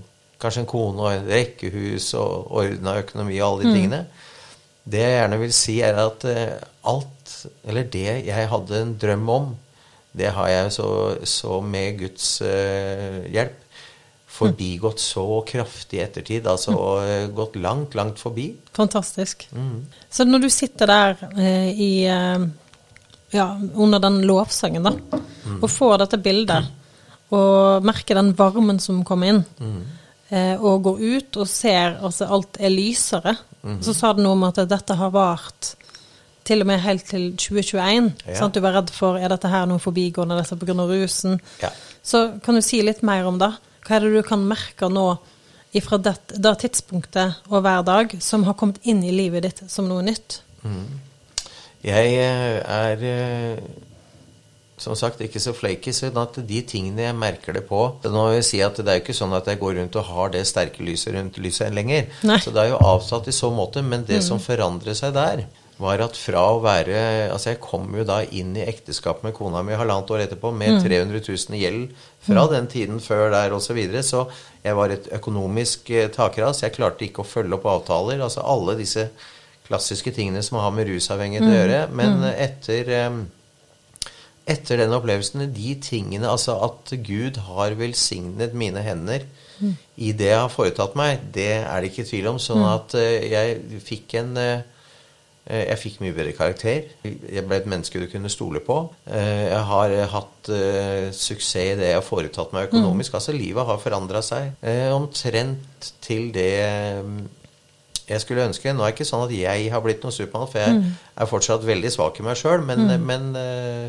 kanskje 0.42 0.64
en 0.64 0.70
kone 0.70 1.04
og 1.04 1.12
et 1.12 1.28
rekkehus 1.30 2.10
og 2.18 2.50
ordna 2.58 2.96
økonomi 3.04 3.38
og 3.38 3.48
alle 3.48 3.68
de 3.68 3.70
mm. 3.70 4.00
Det 4.88 5.04
jeg 5.04 5.16
gjerne 5.18 5.40
vil 5.42 5.54
si, 5.56 5.78
er 5.84 6.00
at 6.00 6.26
eh, 6.32 6.58
alt, 6.88 7.38
eller 7.68 7.88
det 7.92 8.10
jeg 8.30 8.52
hadde 8.54 8.82
en 8.82 8.98
drøm 9.00 9.32
om, 9.34 9.48
det 10.18 10.32
har 10.34 10.48
jeg 10.50 10.74
så, 10.74 10.90
så 11.28 11.60
med 11.62 12.00
Guds 12.00 12.30
hjelp 12.42 13.64
forbigått 14.38 15.02
så 15.02 15.26
kraftig 15.48 16.00
i 16.00 16.04
ettertid. 16.06 16.48
Altså 16.50 16.74
mm. 16.76 17.36
gått 17.38 17.58
langt, 17.62 17.98
langt 17.98 18.22
forbi. 18.22 18.52
Fantastisk. 18.78 19.48
Mm. 19.52 19.86
Så 20.10 20.28
når 20.28 20.46
du 20.46 20.50
sitter 20.54 20.92
der 20.92 21.24
eh, 21.34 21.70
i 21.74 21.92
eh, 22.12 22.48
ja, 23.34 23.48
under 23.76 24.02
den 24.04 24.22
lovsangen, 24.28 24.86
da. 24.88 25.22
Mm. 25.48 25.62
Og 25.62 25.70
får 25.72 25.98
dette 26.04 26.22
bildet, 26.24 26.74
og 27.36 27.86
merker 27.86 28.20
den 28.20 28.34
varmen 28.38 28.80
som 28.84 29.04
kommer 29.08 29.34
inn. 29.34 29.44
Mm. 29.60 29.80
Eh, 30.28 30.56
og 30.60 30.84
går 30.86 31.04
ut 31.04 31.42
og 31.42 31.50
ser 31.50 32.00
altså 32.04 32.30
alt 32.38 32.60
er 32.60 32.74
lysere. 32.74 33.36
Mm. 33.68 33.82
Så 33.84 33.94
sa 33.96 34.14
det 34.16 34.24
noe 34.24 34.38
om 34.38 34.48
at 34.48 34.62
dette 34.70 34.96
har 34.96 35.12
vart 35.14 35.74
til 36.48 36.64
og 36.64 36.70
med 36.70 36.80
helt 36.80 37.08
til 37.10 37.30
2021. 37.36 38.12
Ja. 38.32 38.48
Du 38.48 38.60
var 38.64 38.78
redd 38.80 38.92
for 38.96 39.20
er 39.20 39.32
dette 39.34 39.52
her 39.52 39.68
noe 39.68 39.84
forbigående, 39.84 40.38
dette 40.40 40.56
pga. 40.60 40.76
rusen. 40.88 41.40
Ja. 41.62 41.72
Så 42.04 42.40
kan 42.44 42.56
du 42.56 42.64
si 42.64 42.82
litt 42.82 43.04
mer 43.04 43.28
om 43.28 43.40
det? 43.42 43.52
Hva 43.88 43.98
er 43.98 44.06
det 44.06 44.14
du 44.16 44.24
kan 44.28 44.46
merke 44.48 44.90
nå 44.92 45.10
fra 45.84 46.00
det, 46.02 46.16
det 46.42 46.54
tidspunktet 46.64 47.44
og 47.52 47.62
hver 47.62 47.84
dag 47.86 48.16
som 48.24 48.48
har 48.48 48.56
kommet 48.58 48.80
inn 48.88 49.04
i 49.06 49.12
livet 49.14 49.44
ditt 49.46 49.60
som 49.70 49.86
noe 49.86 50.02
nytt? 50.02 50.40
Mm. 50.64 50.88
Jeg 51.86 52.16
eh, 52.18 52.56
er 52.64 53.04
eh, 53.06 53.60
som 54.78 54.94
sagt 54.98 55.22
ikke 55.26 55.42
så 55.42 55.56
flaky, 55.58 55.92
så 55.96 56.12
de 56.38 56.60
tingene 56.70 57.08
jeg 57.08 57.18
merker 57.18 57.56
det 57.58 57.64
på 57.66 57.80
Nå 58.06 58.26
vil 58.28 58.36
jeg 58.38 58.46
si 58.46 58.60
at 58.62 58.78
Det 58.78 58.92
er 58.92 59.00
jo 59.00 59.06
ikke 59.08 59.16
sånn 59.18 59.34
at 59.34 59.48
jeg 59.50 59.58
går 59.62 59.80
rundt 59.80 59.96
og 59.98 60.10
har 60.12 60.34
det 60.36 60.44
sterke 60.46 60.86
lyset 60.86 61.16
rundt 61.16 61.40
lyset 61.42 61.74
lenger. 61.74 62.12
Nei. 62.28 62.38
Så 62.44 62.54
det 62.54 62.62
er 62.62 62.76
jo 62.76 62.84
avsatt 62.86 63.30
i 63.30 63.34
så 63.34 63.50
måte. 63.54 63.82
Men 63.82 64.06
det 64.06 64.22
som 64.26 64.42
forandrer 64.42 64.98
seg 64.98 65.16
der, 65.18 65.48
var 65.82 66.02
at 66.02 66.18
fra 66.18 66.44
å 66.56 66.60
være 66.62 67.00
Altså, 67.32 67.52
jeg 67.52 67.62
kom 67.62 67.90
jo 67.98 68.06
da 68.08 68.20
inn 68.26 68.56
i 68.58 68.66
ekteskap 68.66 69.24
med 69.26 69.36
kona 69.38 69.64
mi 69.66 69.78
halvannet 69.78 70.14
år 70.14 70.24
etterpå 70.26 70.52
med 70.54 70.80
300 70.82 71.22
000 71.26 71.58
i 71.58 71.64
gjeld 71.64 71.98
fra 72.28 72.46
den 72.52 72.70
tiden 72.70 73.02
før 73.02 73.32
der 73.34 73.56
osv. 73.56 73.68
Så, 73.70 73.78
videre. 73.78 74.04
så 74.06 74.26
jeg 74.64 74.78
var 74.78 74.94
et 74.94 75.10
økonomisk 75.18 75.90
eh, 75.90 76.12
takras. 76.14 76.62
Jeg 76.64 76.78
klarte 76.78 77.06
ikke 77.08 77.26
å 77.26 77.30
følge 77.30 77.58
opp 77.58 77.66
avtaler. 77.74 78.22
Altså 78.22 78.46
alle 78.46 78.78
disse 78.78 79.10
klassiske 79.68 80.14
tingene 80.16 80.46
som 80.46 80.62
har 80.62 80.72
med 80.76 80.88
rusavhengighet 80.90 81.50
å 81.50 81.58
gjøre. 81.58 81.82
Men 81.98 82.30
etter 82.30 82.94
eh, 82.94 83.20
etter 84.48 84.78
den 84.80 84.94
opplevelsen, 84.96 85.44
de 85.54 85.74
tingene 85.84 86.30
Altså 86.32 86.56
at 86.64 86.94
Gud 87.04 87.38
har 87.50 87.76
velsignet 87.80 88.54
mine 88.58 88.82
hender 88.86 89.26
i 89.98 90.12
det 90.14 90.28
jeg 90.30 90.38
har 90.38 90.52
foretatt 90.54 90.94
meg, 90.96 91.20
det 91.34 91.48
er 91.66 91.82
det 91.82 91.90
ikke 91.92 92.04
tvil 92.06 92.28
om. 92.30 92.36
Sånn 92.38 92.62
at 92.70 92.94
eh, 92.94 93.24
jeg 93.32 93.80
fikk 93.82 94.14
en 94.20 94.36
eh, 94.38 94.62
jeg 95.48 95.80
fikk 95.80 96.02
mye 96.04 96.14
bedre 96.14 96.34
karakter. 96.38 96.84
Jeg 97.08 97.44
ble 97.48 97.56
et 97.58 97.66
menneske 97.72 97.98
du 98.04 98.06
kunne 98.12 98.30
stole 98.30 98.60
på. 98.60 98.76
Eh, 99.08 99.48
Jeg 99.48 99.64
har 99.70 99.90
eh, 99.96 100.06
hatt 100.12 100.50
eh, 100.52 101.08
suksess 101.16 101.56
i 101.72 101.76
det 101.80 101.88
jeg 101.94 101.98
har 101.98 102.06
foretatt 102.06 102.52
meg 102.54 102.68
økonomisk. 102.70 103.16
Altså, 103.18 103.34
livet 103.34 103.66
har 103.66 103.80
forandra 103.80 104.22
seg 104.22 104.52
eh, 104.62 104.92
omtrent 104.94 105.94
til 106.06 106.30
det 106.36 106.50
eh, 106.68 107.02
jeg 108.08 108.22
skulle 108.24 108.46
ønske. 108.52 108.72
Nå 108.76 108.84
er 108.86 108.92
det 108.92 109.00
ikke 109.00 109.08
sånn 109.10 109.26
at 109.26 109.34
jeg 109.36 109.72
har 109.74 109.82
blitt 109.84 110.04
noen 110.06 110.14
Supermann, 110.16 110.52
for 110.52 110.62
jeg 110.62 110.84
er 111.18 111.32
fortsatt 111.34 111.66
veldig 111.68 111.90
svak 111.92 112.20
i 112.22 112.28
meg 112.28 112.38
sjøl, 112.40 112.62
men, 112.68 112.86
men, 113.04 113.32
eh, 113.36 113.88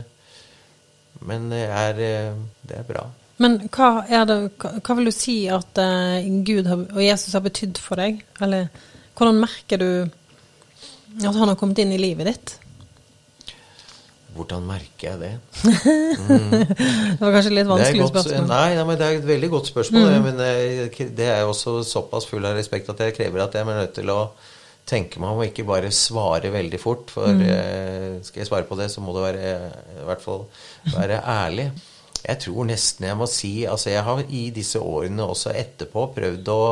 men 1.26 1.48
det 1.52 1.64
er, 1.66 2.04
eh, 2.04 2.36
det 2.68 2.78
er 2.80 2.86
bra. 2.88 3.06
Men 3.38 3.58
hva, 3.70 4.02
det, 4.26 4.36
hva, 4.58 4.94
vil 4.98 5.10
du 5.10 5.14
si 5.14 5.40
at 5.52 5.78
eh, 5.78 6.26
Gud 6.46 6.70
og 6.70 7.02
Jesus 7.02 7.36
har 7.36 7.44
betydd 7.44 7.78
for 7.82 8.00
deg? 8.00 8.22
Eller 8.42 8.70
hvordan 9.18 9.42
merker 9.42 9.82
du 9.82 9.90
at 11.18 11.34
han 11.34 11.48
har 11.50 11.58
kommet 11.58 11.78
inn 11.82 11.94
i 11.94 12.00
livet 12.00 12.30
ditt? 12.30 12.56
Hvordan 14.38 14.66
merker 14.68 15.08
jeg 15.08 15.18
det? 15.22 15.30
Det 17.18 17.22
var 17.22 17.32
kanskje 17.34 17.54
litt 17.54 17.66
vanskelig 17.66 18.04
godt, 18.04 18.12
spørsmål. 18.12 18.44
Mm. 18.44 18.50
nei, 18.52 18.68
nei, 18.76 18.84
men 18.86 18.98
det 18.98 19.06
er 19.06 19.16
et 19.16 19.26
veldig 19.26 19.48
godt 19.54 19.70
spørsmål. 19.72 20.12
Men 20.26 20.42
eh, 20.44 21.00
det 21.18 21.26
er 21.32 21.46
også 21.46 21.80
såpass 21.86 22.28
full 22.30 22.46
av 22.46 22.58
respekt 22.58 22.90
at 22.92 23.02
jeg 23.02 23.16
krever 23.16 23.42
at 23.42 23.56
jeg 23.56 23.66
er 23.66 23.80
nødt 23.80 23.96
til 23.98 24.12
å 24.14 24.20
tenke 24.88 25.20
meg 25.20 25.30
om 25.34 25.42
og 25.42 25.46
ikke 25.50 25.66
bare 25.68 25.90
svare 25.94 26.50
veldig 26.54 26.80
fort. 26.82 27.10
For 27.14 27.28
Mm. 27.28 27.42
eh, 27.44 28.18
skal 28.26 28.40
jeg 28.42 28.48
svare 28.50 28.66
på 28.68 28.78
det, 28.80 28.90
så 28.90 29.04
må 29.04 29.12
du 29.14 29.20
være, 29.22 29.54
i 30.02 30.04
hvert 30.08 30.24
fall 30.24 30.46
være 30.96 31.20
ærlig. 31.44 31.70
Jeg 32.24 32.38
tror 32.42 32.64
nesten 32.66 33.06
jeg 33.06 33.16
må 33.16 33.26
si 33.30 33.52
Altså, 33.64 33.90
jeg 33.92 34.02
har 34.04 34.24
i 34.28 34.48
disse 34.50 34.80
årene 34.82 35.22
også 35.22 35.52
etterpå 35.54 36.08
prøvd 36.16 36.48
å 36.50 36.62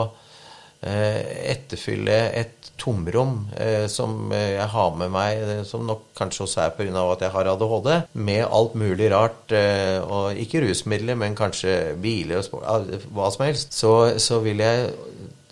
eh, 0.83 1.53
etterfylle 1.53 2.17
et 2.37 2.73
tomrom 2.77 3.47
eh, 3.57 3.87
som 3.89 4.31
jeg 4.35 4.67
har 4.69 4.91
med 5.01 5.11
meg, 5.15 5.39
eh, 5.41 5.63
som 5.65 5.87
nok 5.89 6.03
kanskje 6.19 6.45
også 6.45 6.61
er 6.67 6.75
pga. 6.77 7.05
at 7.13 7.23
jeg 7.25 7.31
har 7.33 7.49
ADHD, 7.55 7.89
med 8.15 8.45
alt 8.45 8.75
mulig 8.77 9.09
rart. 9.15 9.53
Eh, 9.53 10.01
og 10.03 10.37
ikke 10.37 10.61
rusmidler, 10.67 11.17
men 11.17 11.35
kanskje 11.39 11.95
biler 12.03 12.43
og 12.43 12.45
sport, 12.45 13.09
hva 13.17 13.31
som 13.33 13.47
helst. 13.47 13.73
Så, 13.73 14.19
så 14.21 14.41
vil 14.45 14.59
jeg 14.59 14.91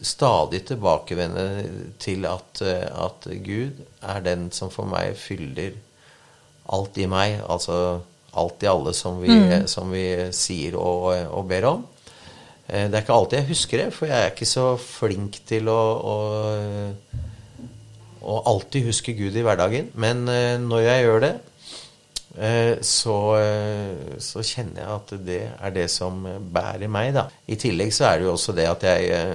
stadig 0.05 0.63
tilbakevende 0.69 1.45
til 2.03 2.27
at, 2.29 2.61
eh, 2.63 2.85
at 3.05 3.29
Gud 3.45 3.81
er 4.03 4.21
den 4.25 4.51
som 4.53 4.71
for 4.71 4.85
meg 4.89 5.17
fyller 5.17 5.73
alt 6.73 6.99
i 7.01 7.07
meg. 7.11 7.41
Altså 7.49 8.01
alt 8.35 8.63
i 8.65 8.69
alle, 8.71 8.93
som 8.95 9.21
vi, 9.23 9.31
som 9.71 9.93
vi 9.95 10.05
sier 10.35 10.77
og, 10.81 11.13
og 11.31 11.49
ber 11.49 11.69
om. 11.71 11.87
Eh, 12.69 12.89
Det 12.91 12.95
er 12.99 13.03
ikke 13.05 13.17
alltid 13.17 13.39
jeg 13.39 13.49
husker 13.53 13.83
det, 13.85 13.89
for 13.95 14.07
jeg 14.11 14.21
er 14.21 14.31
ikke 14.33 14.49
så 14.49 14.69
flink 14.81 15.41
til 15.47 15.69
å, 15.73 15.81
å, 16.15 16.17
å 18.25 18.39
alltid 18.53 18.89
huske 18.91 19.17
Gud 19.17 19.37
i 19.37 19.45
hverdagen. 19.45 19.91
Men 19.95 20.29
eh, 20.29 20.55
når 20.61 20.87
jeg 20.89 21.05
gjør 21.09 21.27
det, 21.29 21.35
så, 22.83 23.17
så 24.19 24.43
kjenner 24.43 24.81
jeg 24.81 24.89
at 24.91 25.13
det 25.23 25.37
er 25.55 25.71
det 25.77 25.85
som 25.93 26.17
bærer 26.51 26.91
meg, 26.91 27.13
da. 27.15 27.29
I 27.47 27.55
tillegg 27.63 27.93
så 27.95 28.09
er 28.09 28.19
det 28.19 28.27
jo 28.27 28.33
også 28.33 28.57
det 28.59 28.65
at 28.67 28.83
jeg 28.89 29.29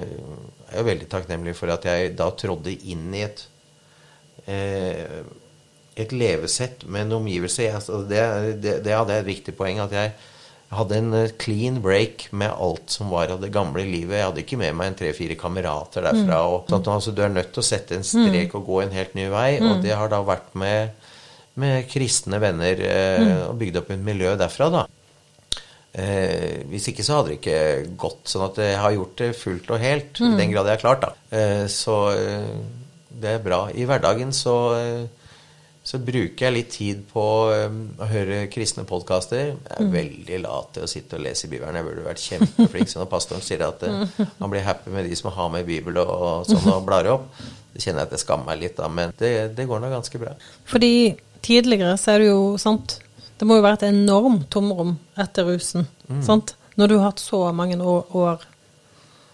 er 0.71 0.81
jo 0.81 0.87
veldig 0.89 1.09
takknemlig 1.11 1.55
for 1.57 1.73
at 1.73 1.85
jeg 1.89 2.15
da 2.19 2.29
trådde 2.37 2.73
inn 2.91 3.11
i 3.17 3.25
et 3.27 3.45
eh, 4.49 5.21
et 5.99 6.11
levesett 6.15 6.85
med 6.87 7.07
en 7.07 7.17
omgivelse. 7.19 7.65
Jeg, 7.65 7.75
altså, 7.75 8.03
det, 8.07 8.21
det, 8.63 8.79
det 8.85 8.95
hadde 8.95 9.15
jeg 9.15 9.25
et 9.25 9.31
viktig 9.33 9.55
poeng. 9.57 9.81
At 9.83 9.95
jeg 9.95 10.13
hadde 10.75 10.99
en 11.01 11.15
eh, 11.17 11.33
clean 11.41 11.81
break 11.83 12.29
med 12.31 12.53
alt 12.53 12.93
som 12.93 13.11
var 13.13 13.33
av 13.33 13.41
det 13.43 13.51
gamle 13.53 13.83
livet. 13.87 14.19
Jeg 14.19 14.29
hadde 14.29 14.43
ikke 14.45 14.59
med 14.61 14.77
meg 14.79 14.91
en 14.91 14.99
tre-fire 15.01 15.37
kamerater 15.39 16.05
derfra. 16.07 16.41
Og, 16.53 16.69
sånn 16.71 16.93
altså, 16.93 17.15
du 17.15 17.23
er 17.25 17.33
nødt 17.33 17.51
til 17.55 17.63
å 17.63 17.69
sette 17.71 17.97
en 17.97 18.07
strek 18.07 18.55
og 18.57 18.69
gå 18.69 18.83
en 18.85 18.95
helt 18.95 19.17
ny 19.17 19.27
vei. 19.33 19.49
Og 19.59 19.83
det 19.83 19.97
har 19.97 20.11
da 20.13 20.21
vært 20.25 20.53
med, 20.59 21.09
med 21.59 21.89
kristne 21.91 22.39
venner 22.41 22.85
eh, 22.85 23.35
og 23.49 23.59
bygd 23.59 23.81
opp 23.81 23.91
et 23.95 24.07
miljø 24.11 24.37
derfra, 24.39 24.71
da. 24.77 24.87
Eh, 25.91 26.65
hvis 26.69 26.91
ikke 26.91 27.03
så 27.05 27.17
hadde 27.17 27.31
det 27.31 27.39
ikke 27.39 27.61
gått. 27.99 28.27
Sånn 28.29 28.45
at 28.45 28.59
jeg 28.61 28.77
har 28.77 28.93
gjort 28.93 29.15
det 29.21 29.29
fullt 29.37 29.71
og 29.73 29.81
helt, 29.81 30.19
i 30.21 30.35
den 30.37 30.51
grad 30.53 30.69
jeg 30.69 30.77
har 30.77 30.83
klart, 30.83 31.07
da. 31.07 31.15
Eh, 31.33 31.63
så 31.71 31.97
eh, 32.13 32.59
det 33.09 33.37
er 33.37 33.41
bra. 33.43 33.63
I 33.73 33.87
hverdagen 33.89 34.31
så, 34.35 34.55
eh, 34.77 35.33
så 35.83 35.99
bruker 36.03 36.45
jeg 36.45 36.55
litt 36.55 36.71
tid 36.75 37.01
på 37.09 37.25
eh, 37.55 37.79
å 37.97 38.09
høre 38.11 38.43
kristne 38.53 38.85
podkaster. 38.89 39.55
Jeg 39.55 39.75
er 39.79 39.91
veldig 39.95 40.41
lat 40.45 40.75
til 40.77 40.85
å 40.85 40.91
sitte 40.91 41.17
og 41.17 41.25
lese 41.25 41.47
i 41.47 41.51
Bibelen. 41.55 41.79
Jeg 41.79 41.89
burde 41.89 42.05
vært 42.05 42.25
kjempeflink. 42.27 42.91
Så 42.91 43.01
når 43.01 43.11
pastoren 43.11 43.45
sier 43.45 43.65
at 43.65 43.85
eh, 43.87 44.05
han 44.41 44.53
blir 44.53 44.67
happy 44.67 44.93
med 44.93 45.09
de 45.09 45.17
som 45.17 45.33
har 45.33 45.49
med 45.53 45.67
Bibel 45.69 45.97
og, 46.03 46.13
og 46.13 46.49
sånn 46.51 46.69
og 46.75 46.85
blar 46.87 47.09
opp, 47.09 47.31
det 47.73 47.83
kjenner 47.83 48.03
jeg 48.03 48.11
at 48.11 48.17
jeg 48.17 48.25
skammer 48.27 48.51
meg 48.51 48.63
litt, 48.63 48.77
da. 48.77 48.93
Men 48.93 49.17
det, 49.17 49.33
det 49.57 49.67
går 49.69 49.81
nå 49.81 49.91
ganske 49.91 50.21
bra. 50.21 50.37
Fordi 50.69 50.93
tidligere 51.45 51.97
så 51.97 52.13
er 52.15 52.23
det 52.23 52.31
jo 52.31 52.41
sant 52.61 52.99
Det 53.39 53.47
må 53.47 53.57
jo 53.57 53.63
være 53.63 53.79
et 53.79 53.89
enormt 53.89 54.49
tomrom 54.51 54.97
etter 55.19 55.47
rusen. 55.47 55.87
Sant? 56.25 56.55
Når 56.79 56.91
du 56.91 56.97
har 56.97 57.11
hatt 57.11 57.23
så 57.23 57.41
mange 57.55 57.79
år, 57.79 58.15
år 58.15 58.43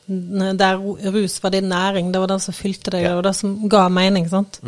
der 0.07 0.77
rus 0.77 1.39
var 1.41 1.49
din 1.49 1.69
næring, 1.69 2.11
det 2.13 2.21
var 2.21 2.29
det 2.29 2.37
som 2.43 2.53
fylte 2.53 2.91
deg, 2.93 3.07
det 3.07 3.15
var 3.17 3.25
det 3.25 3.35
som 3.35 3.55
ga 3.69 3.87
mening. 3.89 4.29
sant? 4.29 4.59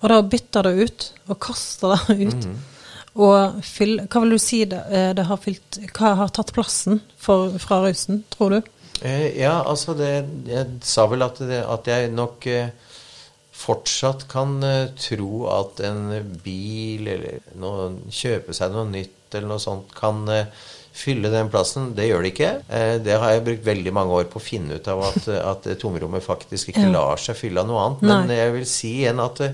Og 0.00 0.08
da 0.10 0.18
bytter 0.22 0.66
det 0.66 0.74
ut, 0.82 1.06
og 1.28 1.38
kaster 1.38 1.94
det 2.08 2.18
ut. 2.26 2.50
Og 3.20 3.62
fyll, 3.66 4.00
hva 4.06 4.22
vil 4.22 4.36
du 4.36 4.38
si 4.38 4.64
det, 4.70 4.82
eh, 4.90 5.08
det 5.18 5.24
har 5.26 5.40
fylt 5.42 5.80
Hva 5.96 6.12
har 6.14 6.28
tatt 6.30 6.52
plassen 6.54 7.00
for, 7.18 7.56
fra 7.58 7.80
rusen, 7.82 8.22
tror 8.30 8.54
du? 8.54 8.68
Eh, 9.02 9.40
ja, 9.40 9.64
altså 9.66 9.96
det 9.98 10.26
Jeg 10.46 10.78
sa 10.86 11.06
vel 11.10 11.24
at, 11.26 11.40
det, 11.42 11.58
at 11.66 11.90
jeg 11.90 12.12
nok 12.14 12.46
eh, 12.46 12.70
fortsatt 13.60 14.26
kan 14.30 14.58
eh, 14.64 14.90
tro 14.98 15.46
at 15.52 15.80
en 15.86 16.10
bil 16.44 17.08
eller 17.14 17.40
noe, 17.60 17.90
kjøpe 18.12 18.56
seg 18.56 18.72
noe 18.74 18.88
nytt 18.88 19.34
eller 19.36 19.50
noe 19.52 19.62
sånt 19.62 19.92
kan 19.96 20.22
eh, 20.32 20.48
fylle 21.00 21.30
den 21.32 21.50
plassen. 21.52 21.92
Det 21.96 22.08
gjør 22.08 22.24
det 22.24 22.32
ikke. 22.34 22.52
Eh, 22.68 22.94
det 23.04 23.18
har 23.20 23.34
jeg 23.34 23.44
brukt 23.46 23.66
veldig 23.66 23.92
mange 23.96 24.16
år 24.22 24.30
på 24.32 24.40
å 24.40 24.44
finne 24.44 24.80
ut 24.80 24.88
av 24.90 25.04
at, 25.10 25.28
at 25.28 25.68
tomrommet 25.80 26.24
faktisk 26.24 26.72
ikke 26.72 26.88
lar 26.90 27.20
seg 27.20 27.38
fylle 27.38 27.62
av 27.62 27.70
noe 27.70 27.84
annet. 27.84 28.08
Men 28.08 28.34
jeg 28.34 28.56
vil 28.56 28.66
si 28.68 28.94
igjen 29.02 29.22
at 29.22 29.44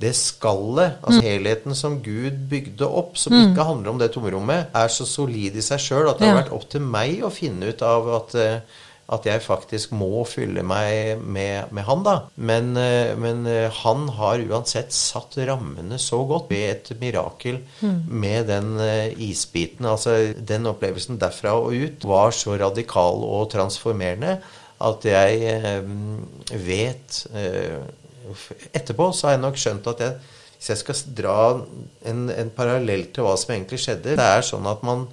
det 0.00 0.14
skallet, 0.16 0.96
altså 1.04 1.20
helheten 1.20 1.76
som 1.76 1.98
Gud 2.00 2.38
bygde 2.48 2.86
opp, 2.88 3.18
som 3.20 3.34
ikke 3.36 3.66
handler 3.68 3.92
om 3.92 3.98
det 4.00 4.08
tomrommet, 4.14 4.70
er 4.72 4.88
så 4.88 5.04
solid 5.04 5.58
i 5.60 5.64
seg 5.64 5.82
sjøl 5.84 6.08
at 6.08 6.22
det 6.22 6.30
har 6.30 6.38
vært 6.38 6.54
opp 6.56 6.64
til 6.72 6.86
meg 6.88 7.20
å 7.20 7.28
finne 7.28 7.68
ut 7.68 7.84
av 7.84 8.08
at, 8.16 8.36
at 9.10 9.26
jeg 9.26 9.42
faktisk 9.42 9.94
må 9.96 10.22
fylle 10.28 10.62
meg 10.66 11.18
med, 11.18 11.72
med 11.74 11.86
han, 11.88 12.04
da. 12.06 12.14
Men, 12.36 12.70
eh, 12.78 13.12
men 13.18 13.42
eh, 13.50 13.80
han 13.82 14.06
har 14.16 14.42
uansett 14.46 14.94
satt 14.94 15.38
rammene 15.48 15.98
så 15.98 16.22
godt 16.28 16.50
ved 16.52 16.66
et 16.70 16.92
mirakel 17.00 17.60
med 18.06 18.50
den 18.52 18.76
eh, 18.84 19.10
isbiten. 19.30 19.88
Altså 19.90 20.16
den 20.36 20.70
opplevelsen 20.70 21.18
derfra 21.20 21.56
og 21.58 21.74
ut 21.74 22.06
var 22.06 22.34
så 22.36 22.54
radikal 22.60 23.24
og 23.26 23.50
transformerende 23.54 24.38
at 24.80 25.04
jeg 25.04 25.40
eh, 25.54 25.88
vet 26.66 27.24
eh, 27.36 27.80
Etterpå 28.76 29.08
så 29.10 29.26
har 29.26 29.34
jeg 29.34 29.42
nok 29.42 29.56
skjønt 29.58 29.88
at 29.90 30.02
jeg, 30.04 30.28
hvis 30.54 30.68
jeg 30.70 30.80
skal 30.84 31.00
dra 31.18 31.38
en, 32.06 32.28
en 32.30 32.52
parallell 32.54 33.08
til 33.10 33.26
hva 33.26 33.32
som 33.40 33.56
egentlig 33.56 33.80
skjedde 33.82 34.14
Det 34.20 34.28
er 34.36 34.46
sånn 34.46 34.68
at 34.70 34.84
man 34.86 35.08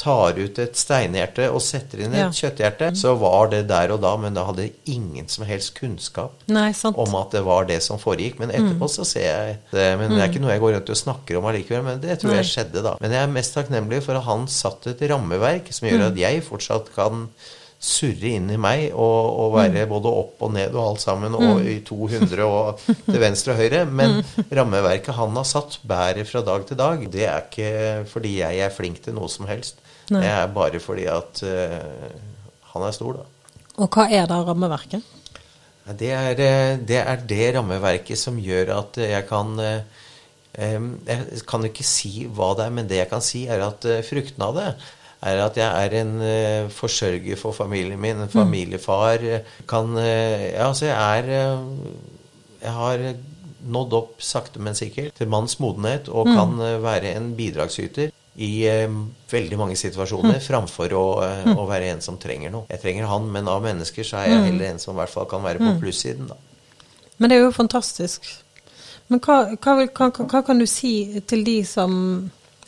tar 0.00 0.38
ut 0.40 0.58
et 0.62 0.78
steinhjerte 0.80 1.50
og 1.52 1.60
setter 1.64 2.00
inn 2.06 2.14
et 2.16 2.22
Ja. 2.22 2.28
kjøtthjerte. 2.32 2.88
Så 2.96 3.12
var 3.20 3.50
det 3.52 3.66
der 3.68 3.92
og 3.92 4.00
da, 4.00 4.14
men 4.16 4.34
da 4.34 4.46
hadde 4.48 4.64
jeg 4.64 4.72
ingen 4.96 5.28
som 5.28 5.44
helst 5.44 5.74
kunnskap 5.76 6.32
Nei, 6.48 6.72
om 6.88 7.14
at 7.20 7.30
det 7.36 7.44
var 7.44 7.66
det 7.68 7.82
som 7.84 7.98
foregikk. 8.00 8.38
Men 8.40 8.50
etterpå 8.56 8.88
så 8.88 9.04
ser 9.04 9.26
jeg 9.28 9.58
det. 9.70 9.86
Men 10.00 10.10
det 10.16 10.22
er 10.24 10.28
ikke 10.32 10.40
noe 10.42 10.54
jeg 10.56 10.60
går 10.64 10.74
rundt 10.78 10.90
og 10.96 10.96
snakker 11.04 11.38
om 11.38 11.44
allikevel. 11.52 11.84
Men 11.84 12.00
det 12.00 12.18
tror 12.22 12.32
Nei. 12.32 12.40
jeg 12.42 12.50
skjedde 12.54 12.82
da. 12.82 12.96
Men 13.00 13.10
jeg 13.12 13.22
er 13.22 13.32
mest 13.36 13.54
takknemlig 13.54 14.02
for 14.02 14.16
at 14.16 14.24
han 14.24 14.46
satte 14.48 14.90
et 14.96 15.06
rammeverk 15.10 15.68
som 15.72 15.88
gjør 15.88 16.06
at 16.10 16.16
jeg 16.16 16.42
fortsatt 16.48 16.94
kan 16.96 17.28
surre 17.80 18.34
inn 18.36 18.50
i 18.52 18.58
meg 18.60 18.90
og, 18.92 19.20
og 19.40 19.54
være 19.54 19.86
både 19.88 20.10
opp 20.12 20.42
og 20.44 20.52
ned 20.52 20.74
og 20.76 20.82
alt 20.84 21.02
sammen, 21.02 21.32
og 21.32 21.62
i 21.64 21.78
200 21.86 22.42
og 22.44 22.82
til 23.06 23.20
venstre 23.22 23.54
og 23.54 23.62
høyre. 23.62 23.86
Men 23.88 24.18
rammeverket 24.52 25.16
han 25.16 25.32
har 25.38 25.48
satt, 25.48 25.78
bærer 25.88 26.28
fra 26.28 26.44
dag 26.44 26.66
til 26.68 26.80
dag. 26.80 27.06
Det 27.12 27.24
er 27.24 27.46
ikke 27.46 27.70
fordi 28.10 28.36
jeg 28.42 28.60
er 28.66 28.74
flink 28.74 29.00
til 29.06 29.16
noe 29.16 29.32
som 29.32 29.48
helst. 29.48 29.80
Nei. 30.10 30.20
Det 30.20 30.34
er 30.34 30.52
bare 30.52 30.82
fordi 30.82 31.06
at 31.08 31.40
uh, 31.46 32.12
han 32.74 32.84
er 32.84 32.94
stor, 32.94 33.22
da. 33.22 33.56
Og 33.80 33.88
hva 33.88 34.10
er 34.12 34.28
da 34.28 34.42
rammeverket? 34.44 35.16
Det 35.96 36.10
er, 36.12 36.36
eh, 36.36 36.76
det 36.86 36.98
er 37.00 37.22
det 37.26 37.46
rammeverket 37.56 38.18
som 38.20 38.36
gjør 38.38 38.68
at 38.76 38.98
jeg 39.00 39.24
kan 39.26 39.56
eh, 39.58 39.80
Jeg 40.60 41.40
kan 41.48 41.64
ikke 41.66 41.86
si 41.86 42.26
hva 42.28 42.52
det 42.58 42.66
er, 42.66 42.74
men 42.76 42.90
det 42.90 43.00
jeg 43.00 43.08
kan 43.10 43.24
si, 43.24 43.46
er 43.50 43.64
at 43.64 43.86
frukten 44.06 44.44
av 44.44 44.58
det 44.58 44.68
er 45.22 45.40
at 45.44 45.56
jeg 45.60 45.86
er 45.86 45.96
en 46.00 46.12
uh, 46.20 46.70
forsørger 46.72 47.36
for 47.36 47.52
familien 47.52 48.00
min, 48.00 48.22
en 48.24 48.32
familiefar. 48.32 49.20
eh, 49.22 49.58
Kan 49.68 49.92
uh, 49.96 50.04
Ja, 50.04 50.68
altså, 50.68 50.86
jeg 50.86 51.18
er 51.18 51.56
uh, 51.56 51.66
Jeg 52.62 52.72
har 52.72 53.04
nådd 53.60 53.92
opp 53.92 54.22
sakte, 54.24 54.60
men 54.60 54.74
sikkert 54.74 55.14
til 55.18 55.28
manns 55.28 55.58
modenhet 55.60 56.08
og 56.08 56.30
kan 56.32 56.54
eh, 56.64 56.78
være 56.80 57.12
en 57.16 57.34
bidragsyter 57.36 58.08
i 58.40 58.64
veldig 59.30 59.56
mange 59.58 59.76
situasjoner, 59.76 60.38
framfor 60.40 60.92
å, 60.96 61.02
å 61.52 61.64
være 61.68 61.90
en 61.92 62.00
som 62.00 62.16
trenger 62.16 62.52
noe. 62.54 62.64
Jeg 62.70 62.80
trenger 62.80 63.08
han, 63.10 63.26
men 63.28 63.48
av 63.52 63.60
mennesker 63.60 64.06
så 64.06 64.22
er 64.22 64.30
jeg 64.30 64.46
heller 64.46 64.70
en 64.70 64.80
som 64.80 64.94
i 64.94 65.00
hvert 65.02 65.12
fall 65.12 65.26
kan 65.28 65.44
være 65.44 65.60
på 65.60 65.74
plussiden, 65.82 66.30
da. 66.30 66.38
Men 67.20 67.28
det 67.28 67.36
er 67.36 67.42
jo 67.44 67.50
fantastisk. 67.52 68.30
Men 69.12 69.20
hva, 69.20 69.42
hva, 69.60 69.74
hva, 69.84 70.08
hva 70.14 70.40
kan 70.46 70.62
du 70.62 70.64
si 70.70 71.20
til 71.28 71.44
de 71.44 71.58
som 71.68 71.92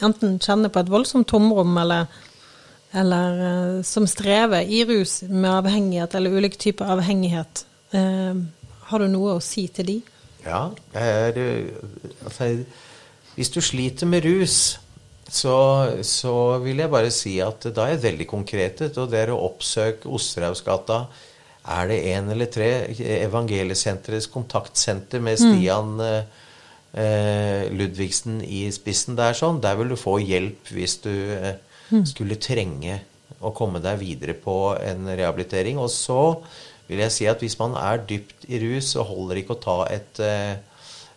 enten 0.03 0.37
kjenner 0.43 0.73
på 0.75 0.83
et 0.83 0.91
voldsomt 0.93 1.31
tomrom, 1.31 1.73
eller, 1.81 2.11
eller 2.93 3.43
uh, 3.43 3.83
som 3.87 4.07
strever 4.11 4.69
i 4.69 4.83
rus 4.89 5.23
med 5.29 5.51
avhengighet 5.51 6.15
eller 6.19 6.37
ulike 6.37 6.61
typer 6.61 6.93
avhengighet? 6.97 7.65
uh, 7.97 8.43
har 8.93 9.01
du 9.01 9.09
noe 9.09 9.39
å 9.39 9.43
si 9.45 9.67
til 9.73 9.89
de? 9.89 9.99
Ja, 10.45 10.69
er 10.93 11.39
øh, 11.39 11.69
altså, 12.27 12.65
Hvis 13.35 13.51
du 13.55 13.61
sliter 13.65 14.07
med 14.07 14.27
rus, 14.27 14.79
så, 15.31 15.57
så 16.05 16.59
vil 16.61 16.83
jeg 16.83 16.93
bare 16.93 17.11
si 17.15 17.39
at 17.41 17.65
da 17.73 17.87
er 17.87 17.95
jeg 17.95 18.03
veldig 18.03 18.27
konkretet, 18.29 18.99
og 19.01 19.09
det 19.09 19.23
er 19.23 19.33
å 19.33 19.41
oppsøke 19.47 20.11
Osterhausgata. 20.13 21.07
Er 21.73 21.89
det 21.89 22.01
én 22.11 22.29
eller 22.35 22.51
tre 22.53 22.69
Evangeliesenterets 23.23 24.29
kontaktsenter 24.29 25.23
med 25.25 25.39
Stian 25.41 25.95
mm. 25.97 26.43
eh, 27.01 27.71
Ludvigsen 27.73 28.43
i 28.45 28.67
spissen 28.75 29.17
der 29.17 29.39
sånn, 29.39 29.63
der 29.63 29.79
vil 29.81 29.95
du 29.95 29.97
få 29.97 30.19
hjelp 30.21 30.75
hvis 30.75 30.99
du 31.07 31.15
eh, 31.39 31.55
skulle 32.09 32.41
trenge 32.41 33.01
å 33.43 33.53
komme 33.57 33.83
deg 33.83 34.01
videre 34.01 34.35
på 34.39 34.75
en 34.79 35.09
rehabilitering. 35.11 35.81
Og 35.83 35.91
så 35.93 36.21
vil 36.89 37.03
jeg 37.05 37.15
si 37.15 37.29
at 37.31 37.43
hvis 37.43 37.59
man 37.61 37.77
er 37.79 38.05
dypt 38.09 38.47
i 38.49 38.61
rus, 38.63 38.93
så 38.95 39.07
holder 39.07 39.37
det 39.37 39.45
ikke 39.45 39.57
å 39.57 39.65
ta 39.65 39.79
et, 39.93 40.21
eh, 40.23 40.57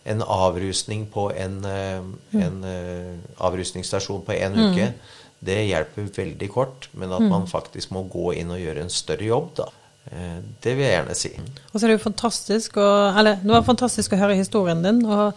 en 0.06 0.22
avrusning 0.22 1.06
på 1.12 1.28
en, 1.34 1.64
eh, 1.64 2.02
en 2.42 2.64
eh, 2.64 3.16
avrusningsstasjon 3.38 4.24
på 4.26 4.36
én 4.36 4.54
uke. 4.56 4.92
Det 5.46 5.58
hjelper 5.68 6.08
veldig 6.16 6.48
kort, 6.50 6.88
men 6.94 7.12
at 7.12 7.22
man 7.22 7.46
faktisk 7.46 7.90
må 7.92 8.08
gå 8.08 8.32
inn 8.40 8.50
og 8.50 8.58
gjøre 8.58 8.86
en 8.86 8.90
større 8.90 9.26
jobb, 9.26 9.50
da. 9.56 9.68
Det 10.62 10.76
vil 10.76 10.84
jeg 10.86 10.94
gjerne 10.94 11.14
si. 11.18 11.30
Og 11.74 11.74
så 11.74 11.84
er 11.84 11.88
det 11.90 11.96
jo 11.96 12.04
fantastisk 12.04 12.76
å 12.78 13.18
Eller 13.18 13.40
det 13.42 13.50
var 13.50 13.64
fantastisk 13.66 14.12
å 14.12 14.18
høre 14.20 14.36
historien 14.38 14.80
din, 14.80 15.04
og 15.04 15.34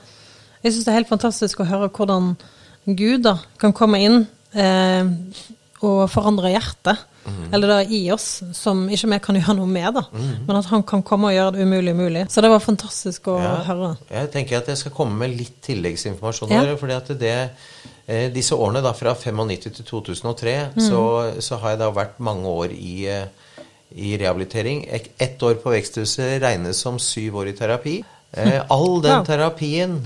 jeg 0.63 0.73
syns 0.73 0.85
det 0.85 0.91
er 0.91 0.99
helt 0.99 1.09
fantastisk 1.09 1.59
å 1.59 1.65
høre 1.65 1.89
hvordan 1.89 2.37
Gud 2.85 3.23
da 3.23 3.39
kan 3.57 3.73
komme 3.73 3.99
inn 3.99 4.27
eh, 4.53 5.03
og 5.81 6.03
forandre 6.11 6.51
hjertet. 6.55 7.05
Eller 7.53 7.69
da 7.69 7.75
i 7.83 8.07
oss, 8.09 8.39
som 8.57 8.87
ikke 8.89 9.07
vi 9.11 9.17
kan 9.21 9.37
gjøre 9.37 9.53
noe 9.59 9.69
med, 9.69 9.93
da. 9.93 10.01
Men 10.47 10.57
at 10.57 10.65
han 10.71 10.81
kan 10.87 11.03
komme 11.05 11.29
og 11.29 11.35
gjøre 11.35 11.51
det 11.53 11.65
umulig 11.67 11.91
umulig. 11.93 12.23
Så 12.33 12.41
det 12.41 12.49
var 12.49 12.63
fantastisk 12.63 13.27
å 13.29 13.35
Ja, 13.37 13.51
høre. 13.67 13.91
Jeg 14.09 14.31
tenker 14.33 14.57
at 14.57 14.71
jeg 14.71 14.79
skal 14.81 14.95
komme 14.95 15.13
med 15.19 15.35
litt 15.37 15.59
tilleggsinformasjon. 15.67 16.49
Ja. 16.49 16.63
her, 16.65 16.79
fordi 16.79 16.95
at 16.95 17.11
det, 17.19 17.35
eh, 18.07 18.31
Disse 18.33 18.55
årene 18.57 18.81
da, 18.81 18.93
fra 18.97 19.13
95 19.13 19.69
til 19.77 19.85
2003 19.85 20.55
så, 20.81 21.03
så 21.39 21.59
har 21.61 21.75
jeg 21.75 21.79
da 21.83 21.91
vært 21.91 22.17
mange 22.19 22.47
år 22.49 22.73
i, 22.73 22.95
eh, 23.05 23.27
i 23.93 24.17
rehabilitering. 24.17 24.87
Ett 25.19 25.43
år 25.43 25.61
på 25.61 25.69
veksthuset 25.75 26.41
regnes 26.41 26.81
som 26.81 26.97
syv 26.97 27.35
år 27.43 27.53
i 27.53 27.53
terapi. 27.53 28.03
Eh, 28.33 28.61
all 28.69 29.01
den 29.05 29.25
terapien 29.25 29.99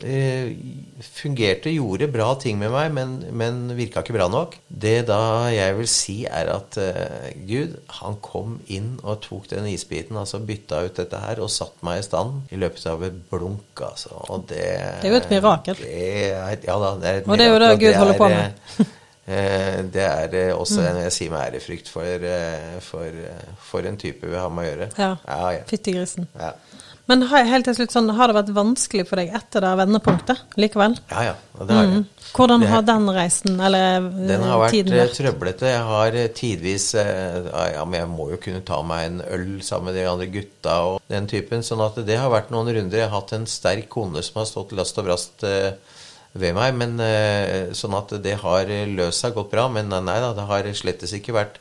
fungerte, 0.00 1.70
gjorde 1.74 2.08
bra 2.12 2.28
ting 2.40 2.58
med 2.60 2.70
meg, 2.72 2.92
men, 2.96 3.12
men 3.36 3.58
virka 3.78 4.02
ikke 4.04 4.14
bra 4.16 4.28
nok. 4.32 4.56
Det 4.68 5.06
da 5.08 5.18
jeg 5.52 5.76
vil 5.78 5.88
si, 5.90 6.16
er 6.28 6.50
at 6.54 6.78
eh, 6.80 7.30
Gud, 7.48 7.76
han 8.00 8.16
kom 8.24 8.58
inn 8.72 8.94
og 9.02 9.20
tok 9.26 9.48
den 9.52 9.68
isbiten, 9.70 10.18
altså 10.20 10.40
bytta 10.44 10.82
ut 10.86 11.00
dette 11.00 11.20
her, 11.24 11.42
og 11.44 11.52
satt 11.52 11.76
meg 11.86 12.00
i 12.02 12.06
stand 12.06 12.52
i 12.54 12.60
løpet 12.60 12.86
av 12.92 13.04
et 13.08 13.18
blunk, 13.30 13.84
altså. 13.90 14.14
Og 14.30 14.46
det 14.50 14.64
Det 15.02 15.10
er 15.10 15.14
jo 15.14 15.20
et 15.20 15.30
mirakel. 15.34 15.82
Det 15.84 16.00
er, 16.30 16.56
ja 16.68 16.78
da, 16.84 16.94
det 17.02 17.12
er 17.12 17.20
et 17.22 17.28
Og 17.28 17.36
det 17.38 17.46
er 17.46 17.52
jo 17.52 17.58
det 17.58 17.68
mirakel, 17.68 17.78
det 17.78 17.84
Gud 17.84 18.00
holder 18.00 18.18
på 18.20 18.30
er, 18.30 18.40
med. 18.40 18.96
eh, 19.26 19.78
Det 19.96 20.06
er 20.08 20.38
eh, 20.46 20.54
også 20.56 20.80
en 20.86 21.02
jeg 21.04 21.12
sier 21.16 21.30
med 21.34 21.44
ærefrykt 21.46 21.88
for, 21.92 22.26
eh, 22.34 22.80
for, 22.84 23.06
eh, 23.06 23.54
for 23.70 23.86
en 23.88 24.00
type 24.00 24.26
vi 24.26 24.36
har 24.36 24.50
med 24.52 24.66
å 24.66 24.70
gjøre. 24.72 24.90
Ja. 24.98 25.12
ja, 25.28 25.52
ja. 25.60 25.64
Fytti 25.70 25.96
grisen. 25.96 26.28
ja. 26.38 26.52
Men 27.10 27.24
helt 27.26 27.66
til 27.66 27.74
slutt, 27.74 27.90
sånn, 27.90 28.10
har 28.14 28.30
det 28.30 28.36
vært 28.36 28.50
vanskelig 28.54 29.04
for 29.08 29.18
deg 29.18 29.32
etter 29.34 29.64
det 29.64 29.70
vendepunktet 29.80 30.56
likevel? 30.62 30.94
Ja, 31.10 31.24
ja. 31.30 31.36
Det 31.58 31.74
har 31.74 31.88
jeg. 31.88 32.04
Hvordan 32.30 32.62
har 32.70 32.84
den 32.86 33.08
reisen, 33.10 33.56
eller 33.58 34.04
Den 34.14 34.44
har 34.46 34.60
vært 34.62 34.76
Den 34.76 34.94
har 34.94 35.08
vært? 35.08 35.16
trøblete. 35.18 35.72
Jeg 35.72 35.80
har 35.88 36.18
eh, 36.20 36.28
tidvis 36.38 36.86
eh, 37.02 37.48
Ja, 37.74 37.82
men 37.84 37.98
jeg 37.98 38.10
må 38.12 38.28
jo 38.30 38.38
kunne 38.44 38.62
ta 38.66 38.78
meg 38.86 39.08
en 39.08 39.18
øl 39.26 39.48
sammen 39.66 39.90
med 39.90 39.98
de 39.98 40.06
andre 40.06 40.28
gutta 40.30 40.76
og 40.92 41.00
den 41.10 41.26
typen. 41.30 41.66
Sånn 41.66 41.82
at 41.82 41.98
det 42.06 42.20
har 42.20 42.30
vært 42.30 42.54
noen 42.54 42.70
runder. 42.70 43.02
Jeg 43.02 43.10
har 43.10 43.18
hatt 43.18 43.34
en 43.34 43.48
sterk 43.50 43.90
kone 43.90 44.22
som 44.22 44.38
har 44.40 44.48
stått 44.52 44.76
last 44.78 45.02
og 45.02 45.10
brast 45.10 45.42
eh, 45.48 45.72
ved 46.38 46.54
meg. 46.54 46.78
Men 46.78 46.94
sånn 47.74 47.98
at 47.98 48.14
det 48.22 48.38
har 48.44 48.70
løst 48.94 49.26
seg 49.26 49.34
godt 49.34 49.50
bra. 49.50 49.66
Men 49.66 49.90
nei 49.90 50.18
da, 50.22 50.30
det 50.38 50.46
har 50.46 50.70
slettes 50.78 51.18
ikke 51.18 51.34
vært 51.34 51.58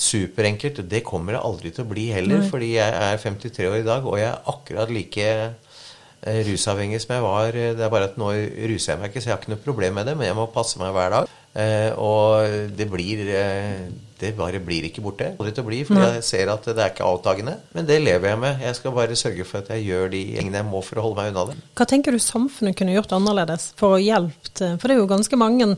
superenkelt. 0.00 0.82
Det 0.90 1.02
kommer 1.06 1.36
det 1.36 1.42
aldri 1.44 1.72
til 1.74 1.84
å 1.84 1.90
bli 1.90 2.08
heller, 2.14 2.44
fordi 2.48 2.74
jeg 2.78 3.00
er 3.08 3.20
53 3.20 3.68
år 3.68 3.80
i 3.82 3.88
dag, 3.88 4.06
og 4.06 4.16
jeg 4.20 4.30
er 4.30 4.54
akkurat 4.54 4.92
like 4.94 5.26
eh, 5.26 6.40
rusavhengig 6.48 7.02
som 7.02 7.16
jeg 7.16 7.26
var. 7.26 7.52
Det 7.52 7.84
er 7.84 7.92
bare 7.92 8.08
at 8.10 8.16
nå 8.20 8.32
ruser 8.72 8.94
jeg 8.94 9.02
meg 9.02 9.10
ikke, 9.10 9.20
så 9.22 9.30
jeg 9.30 9.36
har 9.36 9.42
ikke 9.42 9.54
noe 9.54 9.66
problem 9.66 10.00
med 10.00 10.08
det, 10.10 10.16
men 10.16 10.30
jeg 10.30 10.38
må 10.38 10.48
passe 10.54 10.80
meg 10.80 10.94
hver 10.96 11.18
dag. 11.18 11.36
Eh, 11.50 11.90
og 11.98 12.70
det 12.78 12.86
blir 12.86 13.24
eh, 13.26 13.88
Det 14.20 14.28
bare 14.38 14.60
blir 14.62 14.84
ikke 14.86 15.02
borte. 15.02 15.32
Aldri 15.32 15.54
til 15.56 15.64
å 15.64 15.66
bli, 15.66 15.78
for 15.88 15.96
jeg 15.96 16.22
ser 16.22 16.50
at 16.52 16.66
det 16.68 16.76
er 16.76 16.92
ikke 16.92 17.08
avtagende. 17.08 17.54
Men 17.72 17.88
det 17.88 17.96
lever 18.02 18.28
jeg 18.34 18.40
med. 18.42 18.60
Jeg 18.60 18.76
skal 18.76 18.92
bare 18.92 19.16
sørge 19.16 19.46
for 19.48 19.64
at 19.64 19.70
jeg 19.72 19.86
gjør 19.88 20.12
de 20.12 20.20
tingene 20.36 20.60
jeg 20.60 20.68
må 20.68 20.82
for 20.84 21.00
å 21.00 21.06
holde 21.06 21.22
meg 21.22 21.32
unna 21.32 21.46
det. 21.48 21.56
Hva 21.80 21.86
tenker 21.88 22.12
du 22.12 22.20
samfunnet 22.20 22.76
kunne 22.76 22.92
gjort 22.92 23.14
annerledes 23.16 23.70
for 23.80 23.96
å 23.96 24.02
hjelpe 24.02 24.52
til? 24.52 24.76
For 24.76 24.86
det 24.86 24.98
er 24.98 25.00
jo 25.00 25.08
ganske 25.08 25.40
mange 25.40 25.70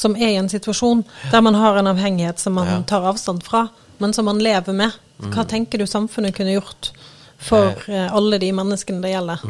som 0.00 0.16
er 0.16 0.32
i 0.32 0.38
en 0.40 0.48
situasjon 0.48 1.02
der 1.30 1.44
man 1.44 1.58
har 1.60 1.76
en 1.80 1.90
avhengighet 1.92 2.40
som 2.40 2.56
man 2.56 2.84
tar 2.88 3.04
avstand 3.10 3.44
fra, 3.44 3.66
men 4.00 4.14
som 4.16 4.24
man 4.30 4.40
lever 4.40 4.72
med. 4.72 4.96
Hva 5.20 5.44
tenker 5.44 5.78
du 5.82 5.84
samfunnet 5.86 6.32
kunne 6.36 6.54
gjort 6.56 6.90
for 7.40 7.76
eh, 7.88 8.06
alle 8.16 8.38
de 8.40 8.48
menneskene 8.56 9.02
det 9.04 9.10
gjelder? 9.12 9.44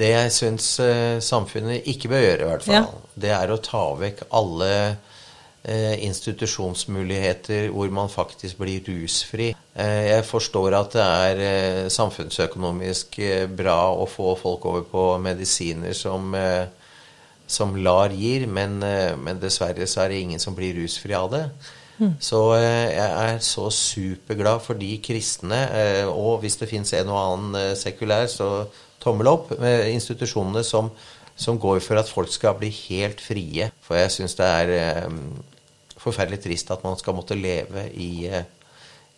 Det 0.00 0.08
jeg 0.10 0.32
syns 0.34 0.66
eh, 0.82 1.20
samfunnet 1.22 1.86
ikke 1.90 2.10
bør 2.10 2.24
gjøre, 2.24 2.42
i 2.42 2.48
hvert 2.50 2.66
fall, 2.66 2.74
Ja. 2.74 3.14
det 3.26 3.30
er 3.36 3.50
å 3.54 3.60
ta 3.62 3.84
vekk 3.98 4.24
alle 4.38 4.72
eh, 5.62 5.96
institusjonsmuligheter 6.06 7.68
hvor 7.74 7.90
man 7.94 8.08
faktisk 8.10 8.58
blir 8.62 8.82
rusfri. 8.86 9.50
Eh, 9.74 10.02
jeg 10.10 10.24
forstår 10.28 10.76
at 10.78 10.94
det 10.96 11.06
er 11.06 11.42
eh, 11.46 11.88
samfunnsøkonomisk 11.92 13.18
eh, 13.22 13.46
bra 13.46 13.78
å 13.94 14.06
få 14.10 14.34
folk 14.40 14.66
over 14.70 14.86
på 14.90 15.06
medisiner 15.22 15.92
som, 15.96 16.34
eh, 16.34 16.66
som 17.50 17.74
LAR 17.76 18.14
gir, 18.14 18.46
men, 18.46 18.78
eh, 18.86 19.16
men 19.18 19.40
dessverre 19.42 19.86
så 19.90 20.04
er 20.04 20.12
det 20.12 20.22
ingen 20.22 20.42
som 20.42 20.54
blir 20.56 20.76
rusfri 20.78 21.14
av 21.16 21.30
det. 21.34 21.44
Så 22.22 22.38
eh, 22.56 22.94
jeg 22.94 23.10
er 23.26 23.40
så 23.44 23.66
superglad 23.74 24.62
for 24.64 24.78
de 24.80 24.94
kristne, 25.04 25.58
eh, 25.76 26.06
og 26.08 26.40
hvis 26.40 26.56
det 26.56 26.70
fins 26.70 26.94
en 26.96 27.10
og 27.12 27.18
annen 27.20 27.76
sekulær, 27.76 28.24
så 28.30 28.68
tommel 29.02 29.28
opp, 29.28 29.50
med 29.60 29.90
institusjonene 29.90 30.62
som, 30.64 30.88
som 31.36 31.58
går 31.60 31.82
for 31.84 32.00
at 32.00 32.08
folk 32.08 32.30
skal 32.32 32.56
bli 32.60 32.70
helt 32.88 33.20
frie. 33.20 33.68
For 33.84 33.98
jeg 33.98 34.14
syns 34.16 34.38
det 34.38 34.48
er 34.48 35.10
forferdelig 36.00 36.40
trist 36.44 36.72
at 36.72 36.84
man 36.84 36.96
skal 37.00 37.16
måtte 37.16 37.36
leve 37.36 37.88
i, 37.92 38.28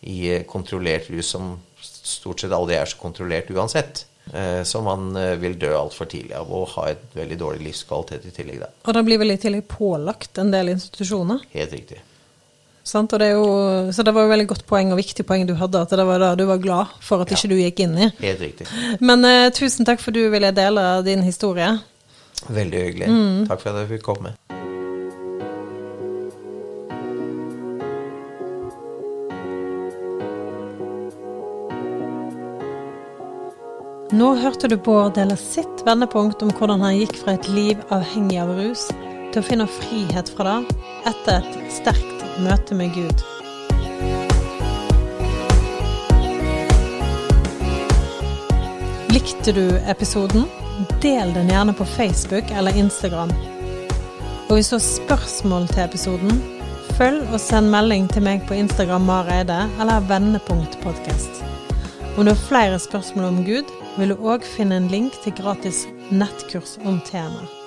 i 0.03 0.19
kontrollert 0.49 1.07
rus 1.11 1.31
som 1.35 1.53
stort 1.79 2.43
sett 2.43 2.55
aldri 2.55 2.75
er 2.75 2.89
så 2.89 2.99
kontrollert 2.99 3.51
uansett. 3.53 4.05
Eh, 4.31 4.63
så 4.63 4.81
man 4.81 5.11
eh, 5.19 5.35
vil 5.41 5.57
dø 5.59 5.73
altfor 5.75 6.07
tidlig 6.09 6.35
av 6.37 6.49
og 6.53 6.69
ha 6.77 6.87
et 6.93 7.03
veldig 7.17 7.37
dårlig 7.39 7.67
livskvalitet 7.67 8.29
i 8.29 8.33
tillegg. 8.35 8.63
Da. 8.63 8.71
Og 8.87 8.97
det 8.97 9.03
blir 9.09 9.21
vel 9.21 9.35
i 9.35 9.39
tillegg 9.41 9.67
pålagt 9.69 10.39
en 10.41 10.53
del 10.53 10.73
institusjoner. 10.73 11.43
Helt 11.53 11.75
riktig. 11.75 11.99
Sant? 12.83 13.13
Og 13.15 13.21
det 13.21 13.29
er 13.31 13.37
jo, 13.37 13.45
så 13.95 14.03
det 14.03 14.11
var 14.15 14.25
jo 14.25 14.33
veldig 14.33 14.47
godt 14.49 14.65
poeng 14.67 14.91
og 14.91 14.99
viktig 14.99 15.23
poeng 15.27 15.45
du 15.47 15.55
hadde, 15.59 15.83
at 15.85 15.93
det 15.95 16.07
var 16.07 16.19
da 16.23 16.33
du 16.39 16.43
var 16.49 16.59
glad 16.63 16.97
for 17.03 17.23
at 17.23 17.31
ikke 17.31 17.51
du 17.51 17.55
gikk 17.59 17.85
inn 17.85 17.95
i. 17.95 18.09
Helt 18.23 18.43
riktig. 18.43 18.67
Men 19.03 19.23
eh, 19.27 19.51
tusen 19.55 19.87
takk 19.87 20.03
for 20.03 20.15
du 20.15 20.25
ville 20.33 20.51
dele 20.55 20.87
din 21.07 21.23
historie. 21.23 21.71
Veldig 22.49 22.83
hyggelig. 22.89 23.13
Takk 23.47 23.63
for 23.63 23.71
at 23.71 23.85
jeg 23.85 23.95
fikk 23.95 24.11
komme. 24.11 24.35
Nå 34.13 34.27
hørte 34.37 34.67
du 34.69 34.75
Bård 34.77 35.15
dele 35.15 35.33
sitt 35.41 35.79
vendepunkt 35.87 36.43
om 36.45 36.51
hvordan 36.53 36.83
han 36.85 36.99
gikk 36.99 37.15
fra 37.17 37.33
et 37.33 37.47
liv 37.49 37.79
avhengig 37.95 38.35
av 38.37 38.51
rus 38.53 38.83
til 39.33 39.39
å 39.39 39.45
finne 39.47 39.65
frihet 39.65 40.27
fra 40.37 40.59
det 40.61 40.75
etter 41.09 41.39
et 41.39 41.71
sterkt 41.73 42.25
møte 42.45 42.77
med 42.77 42.93
Gud. 42.93 43.23
Likte 49.09 49.55
du 49.57 49.65
episoden? 49.89 50.45
Del 51.01 51.33
den 51.33 51.49
gjerne 51.49 51.73
på 51.73 51.87
Facebook 51.95 52.53
eller 52.53 52.77
Instagram. 52.77 53.33
Og 54.45 54.59
hvis 54.59 54.69
du 54.69 54.77
har 54.77 54.85
spørsmål 54.91 55.65
til 55.73 55.87
episoden, 55.87 56.43
følg 56.99 57.25
og 57.31 57.41
send 57.41 57.73
melding 57.73 58.05
til 58.13 58.29
meg 58.29 58.45
på 58.45 58.61
Instagram 58.61 59.09
Mareide 59.09 59.63
eller 59.81 60.05
Vendepunktpodkast. 60.05 61.41
Om 62.13 62.27
du 62.27 62.29
har 62.29 62.45
flere 62.45 62.77
spørsmål 62.77 63.31
om 63.31 63.41
Gud, 63.47 63.79
vil 63.97 64.13
du 64.13 64.23
òg 64.25 64.45
finne 64.55 64.79
en 64.81 64.87
link 64.91 65.17
til 65.23 65.35
gratis 65.37 65.83
nettkurs 66.11 66.79
om 66.85 67.01
temaet. 67.09 67.62